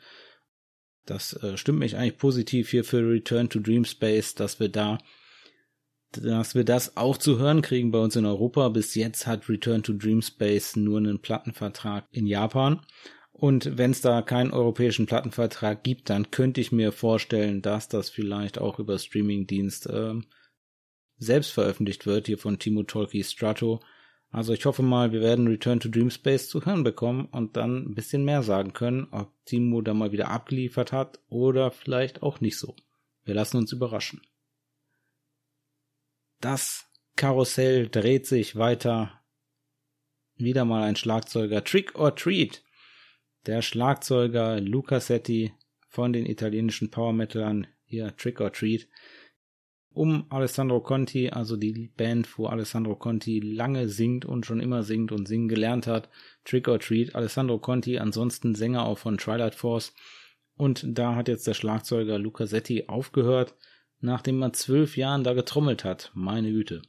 [1.06, 4.98] Das äh, stimmt mich eigentlich positiv hier für Return to Dream Space, dass wir da
[6.12, 8.70] dass wir das auch zu hören kriegen bei uns in Europa.
[8.70, 12.82] Bis jetzt hat Return to Dream Space nur einen Plattenvertrag in Japan.
[13.32, 18.10] Und wenn es da keinen europäischen Plattenvertrag gibt, dann könnte ich mir vorstellen, dass das
[18.10, 20.14] vielleicht auch über Streamingdienst äh,
[21.18, 23.80] selbst veröffentlicht wird, hier von Timo Tolki Strato.
[24.30, 27.86] Also ich hoffe mal, wir werden Return to Dream Space zu hören bekommen und dann
[27.86, 32.42] ein bisschen mehr sagen können, ob Timo da mal wieder abgeliefert hat oder vielleicht auch
[32.42, 32.76] nicht so.
[33.24, 34.22] Wir lassen uns überraschen.
[36.42, 36.88] Das
[37.18, 39.22] Karussell dreht sich weiter.
[40.38, 41.64] Wieder mal ein Schlagzeuger.
[41.64, 42.64] Trick or Treat.
[43.46, 45.54] Der Schlagzeuger Luca Setti
[45.88, 48.88] von den italienischen Power Metalern, hier Trick or Treat,
[49.94, 55.12] um Alessandro Conti, also die Band, wo Alessandro Conti lange singt und schon immer singt
[55.12, 56.10] und singen gelernt hat.
[56.44, 57.14] Trick or Treat.
[57.14, 59.94] Alessandro Conti, ansonsten Sänger auch von Twilight Force.
[60.56, 63.56] Und da hat jetzt der Schlagzeuger Luca Setti aufgehört
[64.02, 66.12] nachdem er zwölf Jahren da getrommelt hat.
[66.14, 66.82] Meine Güte.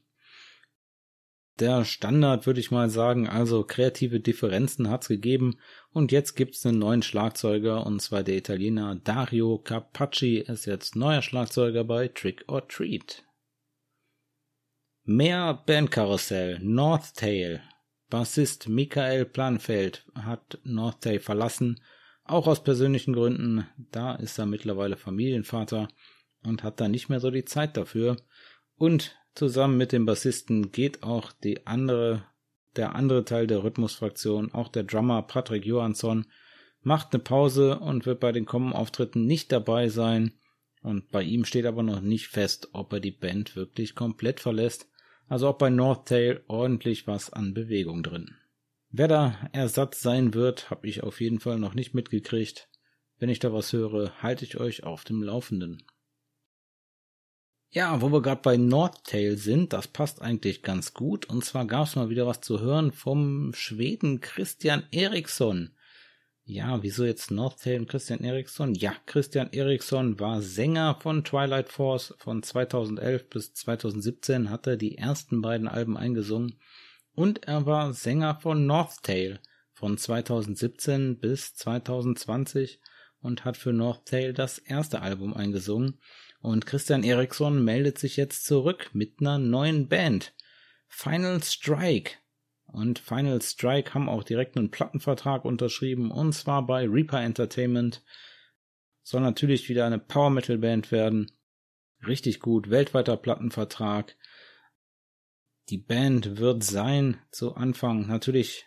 [1.61, 5.59] Der Standard würde ich mal sagen, also kreative Differenzen hat's gegeben
[5.91, 11.23] und jetzt gibt's einen neuen Schlagzeuger und zwar der Italiener Dario Carpacci ist jetzt neuer
[11.23, 13.25] Schlagzeuger bei Trick or Treat.
[15.05, 17.63] Mehr Bandkarussell, North Tail.
[18.09, 21.81] Bassist Michael Planfeld hat North Tail verlassen,
[22.25, 25.89] auch aus persönlichen Gründen, da ist er mittlerweile Familienvater
[26.45, 28.17] und hat da nicht mehr so die Zeit dafür.
[28.77, 32.25] Und zusammen mit dem Bassisten geht auch die andere,
[32.77, 36.27] der andere Teil der Rhythmusfraktion, auch der Drummer Patrick Johansson,
[36.83, 40.33] macht eine Pause und wird bei den kommenden Auftritten nicht dabei sein.
[40.83, 44.89] Und bei ihm steht aber noch nicht fest, ob er die Band wirklich komplett verlässt.
[45.29, 48.35] Also ob bei North Tail ordentlich was an Bewegung drin.
[48.91, 52.69] Wer da Ersatz sein wird, habe ich auf jeden Fall noch nicht mitgekriegt.
[53.19, 55.83] Wenn ich da was höre, halte ich euch auf dem Laufenden.
[57.75, 61.25] Ja, wo wir gerade bei Nordtail sind, das passt eigentlich ganz gut.
[61.25, 65.71] Und zwar gab es mal wieder was zu hören vom Schweden Christian Eriksson.
[66.45, 68.75] Ja, wieso jetzt Nordtail und Christian Eriksson?
[68.75, 74.99] Ja, Christian Eriksson war Sänger von Twilight Force von 2011 bis 2017, hat er die
[74.99, 76.61] ersten beiden Alben eingesungen.
[77.15, 79.41] Und er war Sänger von Northtail
[79.73, 82.81] von 2017 bis 2020
[83.23, 85.99] und hat für Northtail das erste Album eingesungen.
[86.43, 90.35] Und Christian Eriksson meldet sich jetzt zurück mit einer neuen Band.
[90.89, 92.17] Final Strike.
[92.67, 98.03] Und Final Strike haben auch direkt einen Plattenvertrag unterschrieben, und zwar bei Reaper Entertainment.
[99.03, 101.31] Soll natürlich wieder eine Power Metal Band werden.
[102.07, 104.17] Richtig gut, weltweiter Plattenvertrag.
[105.69, 108.67] Die Band wird sein zu Anfang natürlich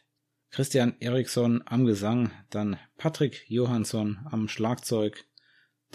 [0.49, 5.25] Christian Eriksson am Gesang, dann Patrick Johansson am Schlagzeug,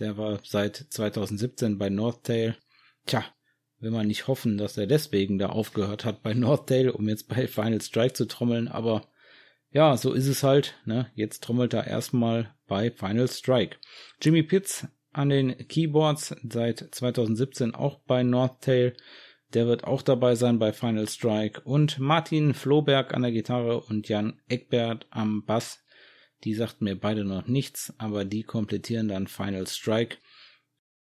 [0.00, 2.56] der war seit 2017 bei Northtail.
[3.06, 3.24] Tja,
[3.78, 7.46] will man nicht hoffen, dass er deswegen da aufgehört hat bei Northtail, um jetzt bei
[7.46, 9.06] Final Strike zu trommeln, aber
[9.72, 10.74] ja, so ist es halt.
[10.84, 11.10] Ne?
[11.14, 13.76] Jetzt trommelt er erstmal bei Final Strike.
[14.20, 18.94] Jimmy Pitts an den Keyboards seit 2017 auch bei Northtail.
[19.54, 21.60] Der wird auch dabei sein bei Final Strike.
[21.62, 25.84] Und Martin Floberg an der Gitarre und Jan Eckbert am Bass.
[26.44, 30.16] Die sagten mir beide noch nichts, aber die komplettieren dann Final Strike.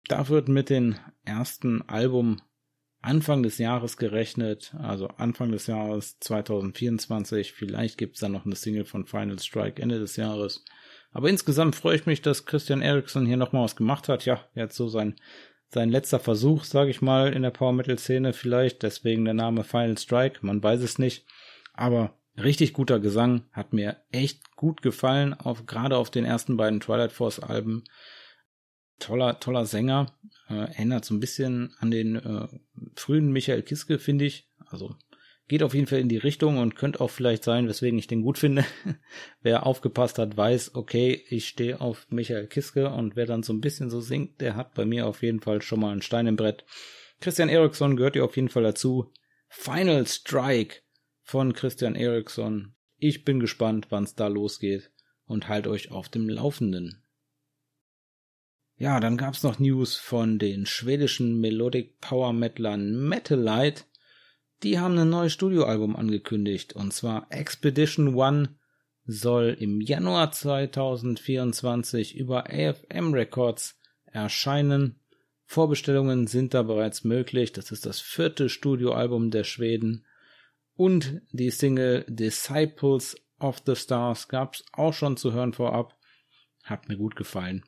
[0.09, 2.43] Da wird mit dem ersten Album
[3.03, 7.53] Anfang des Jahres gerechnet, also Anfang des Jahres 2024.
[7.53, 10.65] Vielleicht gibt's dann noch eine Single von Final Strike Ende des Jahres.
[11.11, 14.25] Aber insgesamt freue ich mich, dass Christian Eriksson hier nochmal was gemacht hat.
[14.25, 15.17] Ja, jetzt so sein,
[15.69, 18.83] sein letzter Versuch, sage ich mal, in der Power Metal Szene vielleicht.
[18.83, 20.39] Deswegen der Name Final Strike.
[20.43, 21.27] Man weiß es nicht.
[21.75, 26.81] Aber Richtig guter Gesang, hat mir echt gut gefallen, auf, gerade auf den ersten beiden
[26.81, 27.85] Twilight Force Alben.
[28.99, 30.15] Toller, toller Sänger,
[30.49, 32.49] äh, erinnert so ein bisschen an den äh,
[32.95, 34.49] frühen Michael Kiske, finde ich.
[34.67, 34.97] Also
[35.49, 38.23] geht auf jeden Fall in die Richtung und könnte auch vielleicht sein, weswegen ich den
[38.23, 38.65] gut finde.
[39.43, 43.61] wer aufgepasst hat, weiß, okay, ich stehe auf Michael Kiske und wer dann so ein
[43.61, 46.37] bisschen so singt, der hat bei mir auf jeden Fall schon mal einen Stein im
[46.37, 46.65] Brett.
[47.21, 49.13] Christian Eriksson gehört ja auf jeden Fall dazu.
[49.49, 50.77] Final Strike
[51.33, 52.75] von Christian Eriksson.
[52.99, 54.91] Ich bin gespannt, wann es da losgeht
[55.25, 57.03] und halt euch auf dem Laufenden.
[58.77, 63.85] Ja, dann gab's noch News von den schwedischen Melodic Power Metalern Metalite.
[64.63, 68.59] Die haben ein neues Studioalbum angekündigt und zwar Expedition One
[69.07, 75.01] soll im Januar 2024 über AFM Records erscheinen.
[75.47, 77.55] Vorbestellungen sind da bereits möglich.
[77.55, 80.05] Das ist das vierte Studioalbum der Schweden.
[80.83, 85.97] Und die Single Disciples of the Stars gab's auch schon zu hören vorab.
[86.65, 87.63] Hat mir gut gefallen.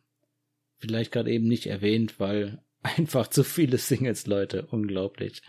[0.79, 4.67] Vielleicht gerade eben nicht erwähnt, weil einfach zu viele Singles, Leute.
[4.67, 5.43] Unglaublich.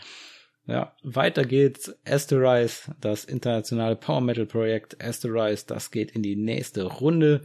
[0.67, 1.91] Ja, weiter geht's.
[2.05, 7.41] Asterize, das internationale Power Metal Projekt Asterize, das geht in die nächste Runde.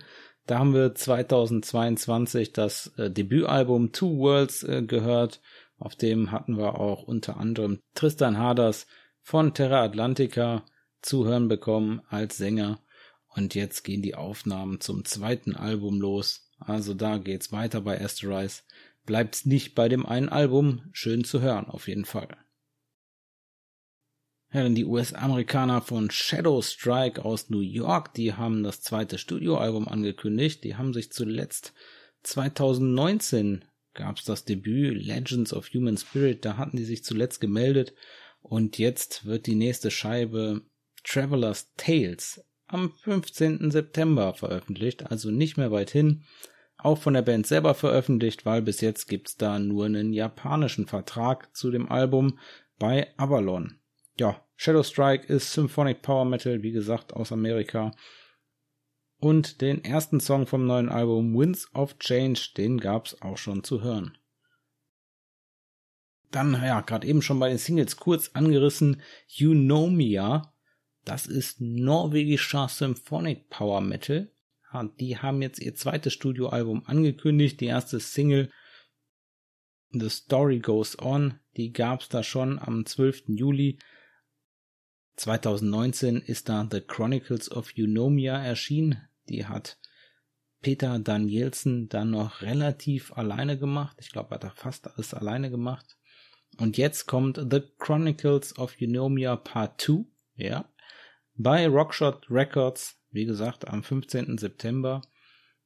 [0.46, 5.40] Da haben wir 2022 das äh, Debütalbum Two Worlds äh, gehört.
[5.78, 8.86] Auf dem hatten wir auch unter anderem Tristan Harders
[9.22, 10.64] von Terra Atlantica
[11.02, 12.80] zu hören bekommen als Sänger.
[13.28, 16.50] Und jetzt gehen die Aufnahmen zum zweiten Album los.
[16.58, 18.62] Also da geht's weiter bei Asterize.
[19.06, 20.82] Bleibt's nicht bei dem einen Album.
[20.92, 22.36] Schön zu hören, auf jeden Fall.
[24.52, 29.86] Ja, dann die US-Amerikaner von Shadow Strike aus New York, die haben das zweite Studioalbum
[29.86, 30.64] angekündigt.
[30.64, 31.72] Die haben sich zuletzt
[32.24, 33.64] 2019
[33.94, 37.94] gab's das Debüt Legends of Human Spirit, da hatten die sich zuletzt gemeldet
[38.41, 40.62] und jetzt wird die nächste Scheibe
[41.05, 43.70] Traveler's Tales am 15.
[43.70, 46.24] September veröffentlicht, also nicht mehr weit hin.
[46.78, 51.55] Auch von der Band selber veröffentlicht, weil bis jetzt gibt's da nur einen japanischen Vertrag
[51.55, 52.38] zu dem Album
[52.78, 53.80] bei Avalon.
[54.18, 57.93] Ja, Shadow Strike ist Symphonic Power Metal, wie gesagt, aus Amerika.
[59.18, 63.82] Und den ersten Song vom neuen Album Winds of Change, den gab's auch schon zu
[63.82, 64.16] hören.
[66.30, 69.02] Dann, ja, gerade eben schon bei den Singles kurz angerissen,
[69.40, 70.54] Eunomia.
[71.04, 74.30] Das ist norwegischer Symphonic Power Metal.
[74.72, 77.60] Ja, die haben jetzt ihr zweites Studioalbum angekündigt.
[77.60, 78.50] Die erste Single
[79.92, 83.24] The Story Goes On, die gab's da schon am 12.
[83.28, 83.78] Juli.
[85.16, 89.08] 2019 ist da The Chronicles of Eunomia erschienen.
[89.28, 89.78] Die hat
[90.60, 93.96] Peter Danielsen dann noch relativ alleine gemacht.
[94.00, 95.98] Ich glaube, er hat fast alles alleine gemacht.
[96.59, 100.05] Und jetzt kommt The Chronicles of Eunomia Part 2,
[100.36, 100.68] ja,
[101.34, 104.36] bei Rockshot Records, wie gesagt, am 15.
[104.36, 105.03] September.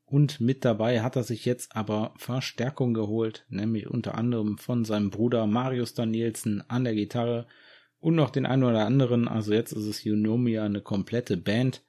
[0.04, 5.10] Und mit dabei hat er sich jetzt aber Verstärkung geholt, nämlich unter anderem von seinem
[5.10, 7.46] Bruder Marius Danielsen an der Gitarre
[7.98, 9.26] und noch den einen oder anderen.
[9.26, 11.82] Also jetzt ist es Eunomia eine komplette Band.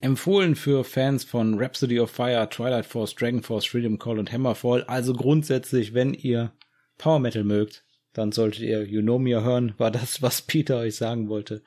[0.00, 4.84] Empfohlen für Fans von Rhapsody of Fire, Twilight Force, Dragon Force, Freedom Call und Hammerfall.
[4.84, 6.52] Also grundsätzlich, wenn ihr
[6.98, 11.62] Power Metal mögt, dann solltet ihr Eunomia hören, war das, was Peter euch sagen wollte.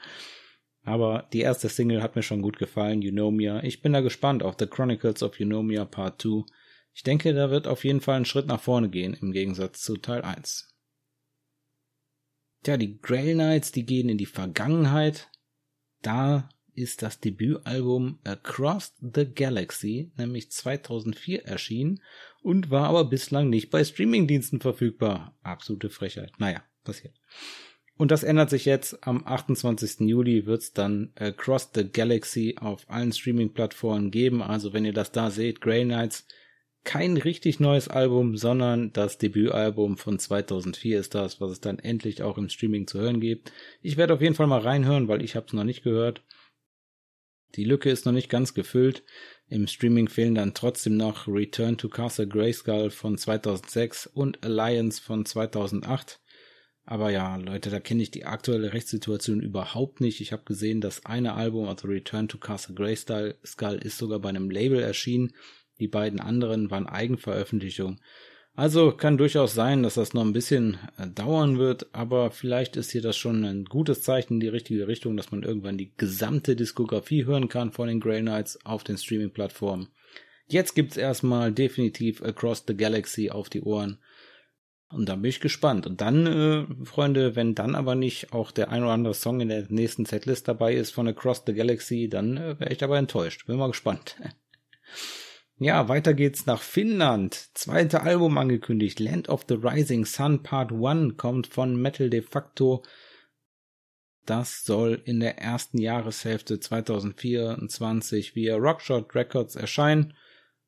[0.84, 3.64] Aber die erste Single hat mir schon gut gefallen, Eunomia.
[3.64, 6.44] Ich bin da gespannt auf The Chronicles of Eunomia Part 2.
[6.94, 9.98] Ich denke, da wird auf jeden Fall ein Schritt nach vorne gehen im Gegensatz zu
[9.98, 10.68] Teil 1.
[12.64, 15.30] Tja, die Grail Knights, die gehen in die Vergangenheit.
[16.02, 22.02] Da ist das Debütalbum Across the Galaxy, nämlich 2004 erschienen
[22.42, 25.36] und war aber bislang nicht bei Streamingdiensten verfügbar.
[25.44, 26.34] Absolute Frechheit.
[26.38, 27.14] Naja, passiert.
[27.98, 29.06] Und das ändert sich jetzt.
[29.06, 30.08] Am 28.
[30.08, 34.42] Juli wird's dann Across the Galaxy auf allen Streaming-Plattformen geben.
[34.42, 36.26] Also wenn ihr das da seht, Grey Knights,
[36.84, 42.24] kein richtig neues Album, sondern das Debütalbum von 2004 ist das, was es dann endlich
[42.24, 43.52] auch im Streaming zu hören gibt.
[43.84, 46.24] Ich werde auf jeden Fall mal reinhören, weil ich habe es noch nicht gehört.
[47.56, 49.04] Die Lücke ist noch nicht ganz gefüllt.
[49.48, 55.26] Im Streaming fehlen dann trotzdem noch Return to Castle Grayskull von 2006 und Alliance von
[55.26, 56.22] 2008.
[56.86, 60.22] Aber ja, Leute, da kenne ich die aktuelle Rechtssituation überhaupt nicht.
[60.22, 64.50] Ich habe gesehen, das eine Album, also Return to Castle Grayskull, ist sogar bei einem
[64.50, 65.34] Label erschienen.
[65.80, 68.00] Die beiden anderen waren Eigenveröffentlichungen.
[68.54, 72.92] Also kann durchaus sein, dass das noch ein bisschen äh, dauern wird, aber vielleicht ist
[72.92, 76.56] hier das schon ein gutes Zeichen in die richtige Richtung, dass man irgendwann die gesamte
[76.56, 79.88] Diskografie hören kann von den Grey Knights auf den Streaming-Plattformen.
[80.48, 84.00] Jetzt gibt's erstmal definitiv Across the Galaxy auf die Ohren.
[84.90, 85.88] Und da bin ich gespannt.
[85.88, 89.48] Und dann, äh, Freunde, wenn dann aber nicht auch der ein oder andere Song in
[89.48, 93.46] der nächsten Setlist dabei ist von Across the Galaxy, dann äh, wäre ich aber enttäuscht.
[93.48, 94.18] Bin mal gespannt.
[95.62, 97.50] ja, weiter geht's nach Finnland.
[97.54, 99.00] Zweite Album angekündigt.
[99.00, 102.84] Land of the Rising Sun Part 1 kommt von Metal de facto.
[104.26, 110.16] Das soll in der ersten Jahreshälfte 2024 via Rockshot Records erscheinen.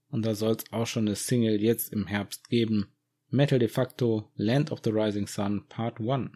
[0.09, 2.93] Und da soll es auch schon eine Single jetzt im Herbst geben.
[3.29, 6.29] Metal de facto Land of the Rising Sun Part 1.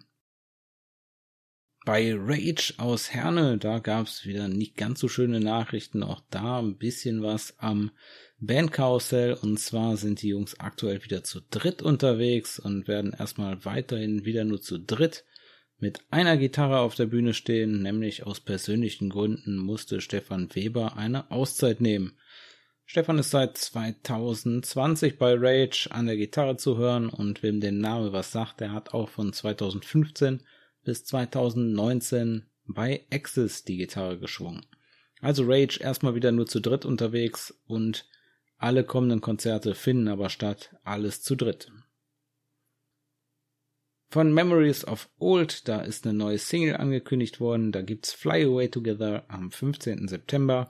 [1.87, 6.75] Bei Rage aus Herne, da gab's wieder nicht ganz so schöne Nachrichten, auch da ein
[6.75, 7.91] bisschen was am
[8.39, 14.25] Bandkarussell und zwar sind die Jungs aktuell wieder zu dritt unterwegs und werden erstmal weiterhin
[14.25, 15.23] wieder nur zu dritt
[15.79, 21.31] mit einer Gitarre auf der Bühne stehen, nämlich aus persönlichen Gründen musste Stefan Weber eine
[21.31, 22.17] Auszeit nehmen.
[22.85, 27.07] Stefan ist seit 2020 bei Rage an der Gitarre zu hören.
[27.09, 30.41] Und wem der Name was sagt, der hat auch von 2015
[30.87, 34.65] bis 2019 bei Axis die Gitarre geschwungen.
[35.19, 38.07] Also Rage erstmal wieder nur zu dritt unterwegs und
[38.57, 41.69] alle kommenden Konzerte finden aber statt, alles zu dritt.
[44.09, 48.69] Von Memories of Old, da ist eine neue Single angekündigt worden, da gibt's Fly Away
[48.69, 50.07] Together am 15.
[50.07, 50.69] September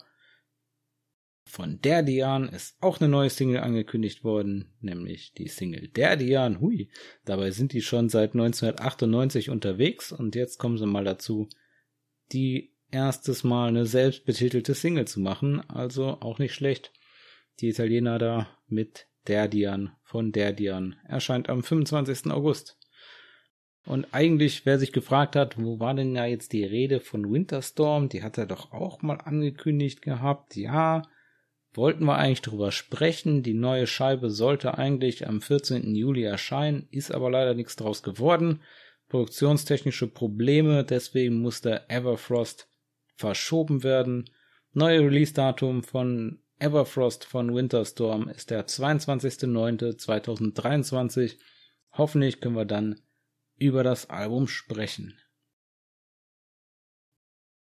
[1.47, 6.59] von Der Dian ist auch eine neue Single angekündigt worden, nämlich die Single Der Dian.
[6.59, 6.89] Hui,
[7.25, 11.49] dabei sind die schon seit 1998 unterwegs und jetzt kommen sie mal dazu,
[12.31, 16.91] die erstes Mal eine selbstbetitelte Single zu machen, also auch nicht schlecht.
[17.59, 22.31] Die Italiener da mit Der Dian von Der Dian erscheint am 25.
[22.31, 22.77] August.
[23.85, 28.09] Und eigentlich, wer sich gefragt hat, wo war denn ja jetzt die Rede von Winterstorm,
[28.09, 30.57] die hat er doch auch mal angekündigt gehabt.
[30.57, 31.03] Ja,
[31.77, 33.43] wollten wir eigentlich drüber sprechen.
[33.43, 35.93] Die neue Scheibe sollte eigentlich am 14.
[35.95, 38.61] Juli erscheinen, ist aber leider nichts draus geworden.
[39.07, 42.67] Produktionstechnische Probleme, deswegen musste Everfrost
[43.15, 44.29] verschoben werden.
[44.73, 51.37] Neue Release-Datum von Everfrost von Winterstorm ist der 22.09.2023.
[51.93, 52.99] Hoffentlich können wir dann
[53.57, 55.13] über das Album sprechen.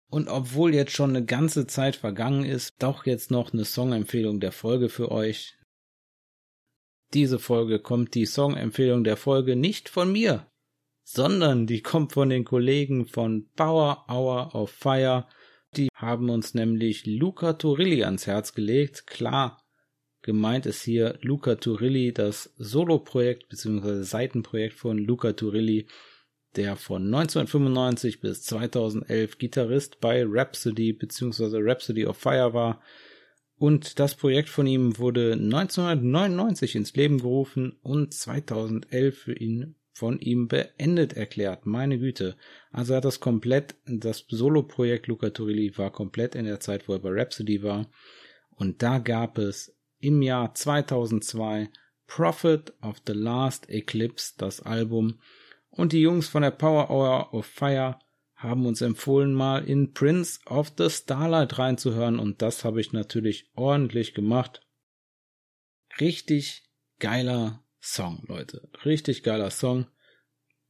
[0.09, 4.52] Und obwohl jetzt schon eine ganze Zeit vergangen ist, doch jetzt noch eine Songempfehlung der
[4.52, 5.54] Folge für euch.
[7.12, 10.46] Diese Folge kommt die Songempfehlung der Folge nicht von mir,
[11.04, 15.28] sondern die kommt von den Kollegen von Power Hour of Fire.
[15.76, 19.07] Die haben uns nämlich Luca Turilli ans Herz gelegt.
[19.07, 19.62] Klar,
[20.22, 24.02] gemeint ist hier Luca Turilli, das Solo-Projekt bzw.
[24.02, 25.86] Seitenprojekt von Luca Turilli,
[26.57, 31.59] der von 1995 bis 2011 Gitarrist bei Rhapsody bzw.
[31.59, 32.80] Rhapsody of Fire war.
[33.59, 40.18] Und das Projekt von ihm wurde 1999 ins Leben gerufen und 2011 für ihn von
[40.18, 41.64] ihm beendet erklärt.
[41.64, 42.36] Meine Güte.
[42.70, 46.98] Also hat das komplett, das Solo-Projekt Luca Turilli war komplett in der Zeit, wo er
[46.98, 47.90] bei Rhapsody war.
[48.50, 51.70] Und da gab es im Jahr 2002
[52.07, 55.18] Prophet of the Last Eclipse, das Album,
[55.77, 57.99] und die Jungs von der Power Hour of Fire
[58.35, 63.51] haben uns empfohlen, mal in Prince of the Starlight reinzuhören und das habe ich natürlich
[63.55, 64.61] ordentlich gemacht.
[66.01, 66.64] Richtig
[66.99, 68.68] geiler Song, Leute.
[68.85, 69.87] Richtig geiler Song.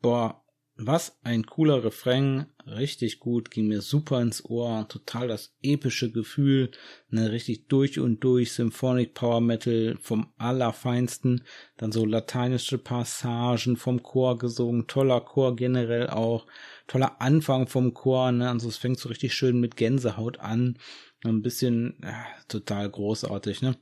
[0.01, 0.46] Boah,
[0.79, 6.71] was ein cooler Refrain, richtig gut, ging mir super ins Ohr, total das epische Gefühl,
[7.09, 11.45] ne, richtig durch und durch Symphonic Power Metal vom allerfeinsten,
[11.79, 16.47] dann so lateinische Passagen vom Chor gesungen, toller Chor generell auch,
[16.87, 20.79] toller Anfang vom Chor, ne, also es fängt so richtig schön mit Gänsehaut an,
[21.25, 23.79] ein bisschen, ja, total großartig, ne.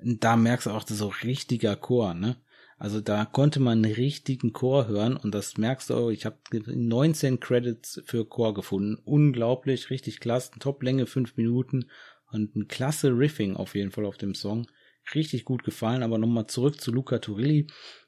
[0.00, 2.36] Da merkst du auch, so richtiger Chor, ne
[2.78, 7.40] also da konnte man einen richtigen Chor hören und das merkst du, ich habe 19
[7.40, 8.98] Credits für Chor gefunden.
[9.04, 11.86] Unglaublich, richtig klasse, Top-Länge 5 Minuten
[12.30, 14.68] und ein klasse Riffing auf jeden Fall auf dem Song.
[15.14, 17.66] Richtig gut gefallen, aber nochmal zurück zu Luca Turilli.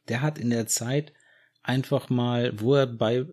[0.08, 1.12] Der hat in der Zeit
[1.62, 3.26] einfach mal, wo er bei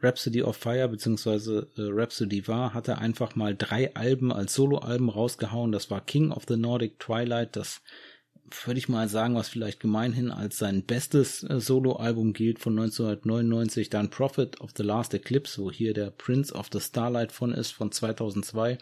[0.00, 5.08] Rhapsody of Fire beziehungsweise äh, Rhapsody war, hat er einfach mal drei Alben als Soloalben
[5.08, 5.72] rausgehauen.
[5.72, 7.80] Das war King of the Nordic Twilight, das
[8.64, 13.90] würde ich mal sagen, was vielleicht gemeinhin als sein bestes äh, Soloalbum gilt von 1999,
[13.90, 17.72] dann Prophet of the Last Eclipse, wo hier der Prince of the Starlight von ist,
[17.72, 18.78] von 2002.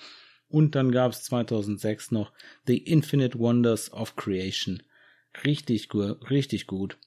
[0.49, 2.33] Und dann gab es 2006 noch
[2.67, 4.83] The Infinite Wonders of Creation.
[5.45, 6.99] Richtig, gut, richtig gut.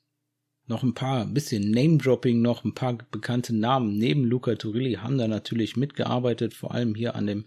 [0.68, 5.28] Noch ein paar, bisschen Name-Dropping, noch ein paar bekannte Namen neben Luca Turilli haben da
[5.28, 7.44] natürlich mitgearbeitet, vor allem hier an dem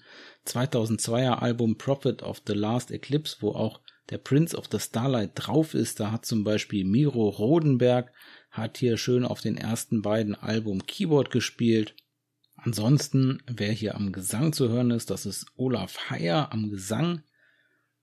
[0.46, 3.80] 2002er Album Prophet of the Last Eclipse, wo auch
[4.10, 6.00] der Prince of the Starlight drauf ist.
[6.00, 8.12] Da hat zum Beispiel Miro Rodenberg,
[8.50, 11.94] hat hier schön auf den ersten beiden Album Keyboard gespielt.
[12.56, 17.22] Ansonsten, wer hier am Gesang zu hören ist, das ist Olaf Heyer am Gesang.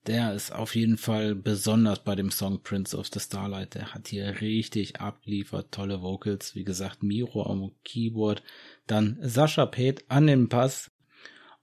[0.08, 3.74] Der ist auf jeden Fall besonders bei dem Song Prince of the Starlight.
[3.74, 6.54] Der hat hier richtig abgeliefert, tolle Vocals.
[6.54, 8.44] Wie gesagt, Miro am Keyboard,
[8.86, 10.92] dann Sascha Peth an den Pass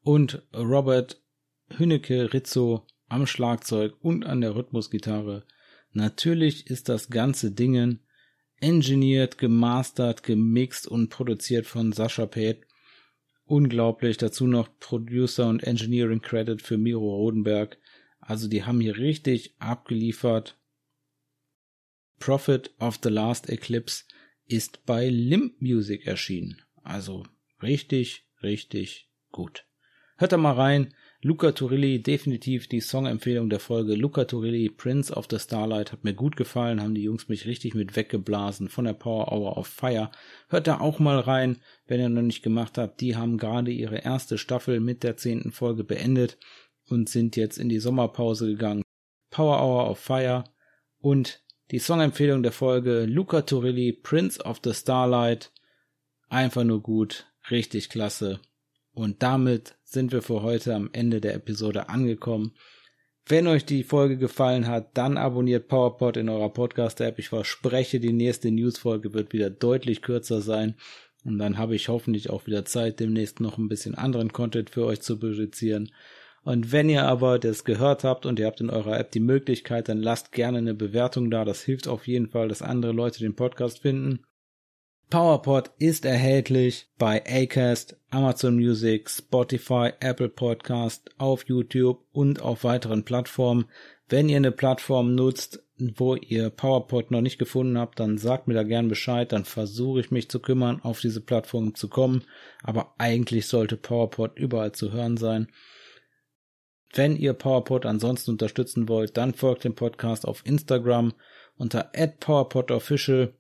[0.03, 1.22] und Robert
[1.68, 5.44] Hünnecke Rizzo am Schlagzeug und an der Rhythmusgitarre.
[5.92, 8.00] Natürlich ist das ganze Dingen
[8.56, 12.66] engineert, gemastert, gemixt und produziert von Sascha Peth.
[13.44, 14.16] Unglaublich.
[14.16, 17.76] Dazu noch Producer und Engineering Credit für Miro Rodenberg.
[18.20, 20.56] Also die haben hier richtig abgeliefert.
[22.18, 24.04] Prophet of the Last Eclipse
[24.46, 26.62] ist bei Limp Music erschienen.
[26.82, 27.26] Also
[27.62, 29.66] richtig, richtig gut.
[30.16, 30.94] Hört da mal rein.
[31.24, 33.94] Luca Turilli, definitiv die Songempfehlung der Folge.
[33.94, 37.76] Luca Turilli, Prince of the Starlight, hat mir gut gefallen, haben die Jungs mich richtig
[37.76, 40.10] mit weggeblasen von der Power Hour auf Fire.
[40.48, 43.00] Hört da auch mal rein, wenn ihr noch nicht gemacht habt.
[43.00, 46.38] Die haben gerade ihre erste Staffel mit der zehnten Folge beendet
[46.88, 48.82] und sind jetzt in die Sommerpause gegangen.
[49.30, 50.42] Power Hour auf Fire
[50.98, 55.52] und die Songempfehlung der Folge Luca Turilli, Prince of the Starlight.
[56.28, 58.40] Einfach nur gut, richtig klasse.
[58.93, 62.53] Und damit sind wir für heute am Ende der Episode angekommen.
[63.26, 67.18] Wenn euch die Folge gefallen hat, dann abonniert PowerPod in eurer Podcast-App.
[67.18, 70.74] Ich verspreche, die nächste News-Folge wird wieder deutlich kürzer sein.
[71.24, 74.84] Und dann habe ich hoffentlich auch wieder Zeit, demnächst noch ein bisschen anderen Content für
[74.84, 75.93] euch zu produzieren.
[76.43, 79.88] Und wenn ihr aber das gehört habt und ihr habt in eurer App die Möglichkeit,
[79.88, 81.45] dann lasst gerne eine Bewertung da.
[81.45, 84.24] Das hilft auf jeden Fall, dass andere Leute den Podcast finden.
[85.11, 93.05] PowerPod ist erhältlich bei Acast, Amazon Music, Spotify, Apple Podcast, auf YouTube und auf weiteren
[93.05, 93.66] Plattformen.
[94.09, 95.62] Wenn ihr eine Plattform nutzt,
[95.96, 100.00] wo ihr PowerPod noch nicht gefunden habt, dann sagt mir da gern Bescheid, dann versuche
[100.00, 102.24] ich mich zu kümmern, auf diese Plattform zu kommen.
[102.62, 105.48] Aber eigentlich sollte PowerPod überall zu hören sein.
[106.94, 111.14] Wenn ihr PowerPod ansonsten unterstützen wollt, dann folgt dem Podcast auf Instagram
[111.57, 111.90] unter
[112.20, 113.34] @powerpodofficial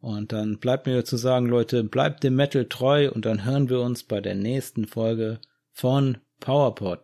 [0.00, 3.80] und dann bleibt mir zu sagen, Leute, bleibt dem Metal treu und dann hören wir
[3.80, 5.40] uns bei der nächsten Folge
[5.72, 7.00] von PowerPod.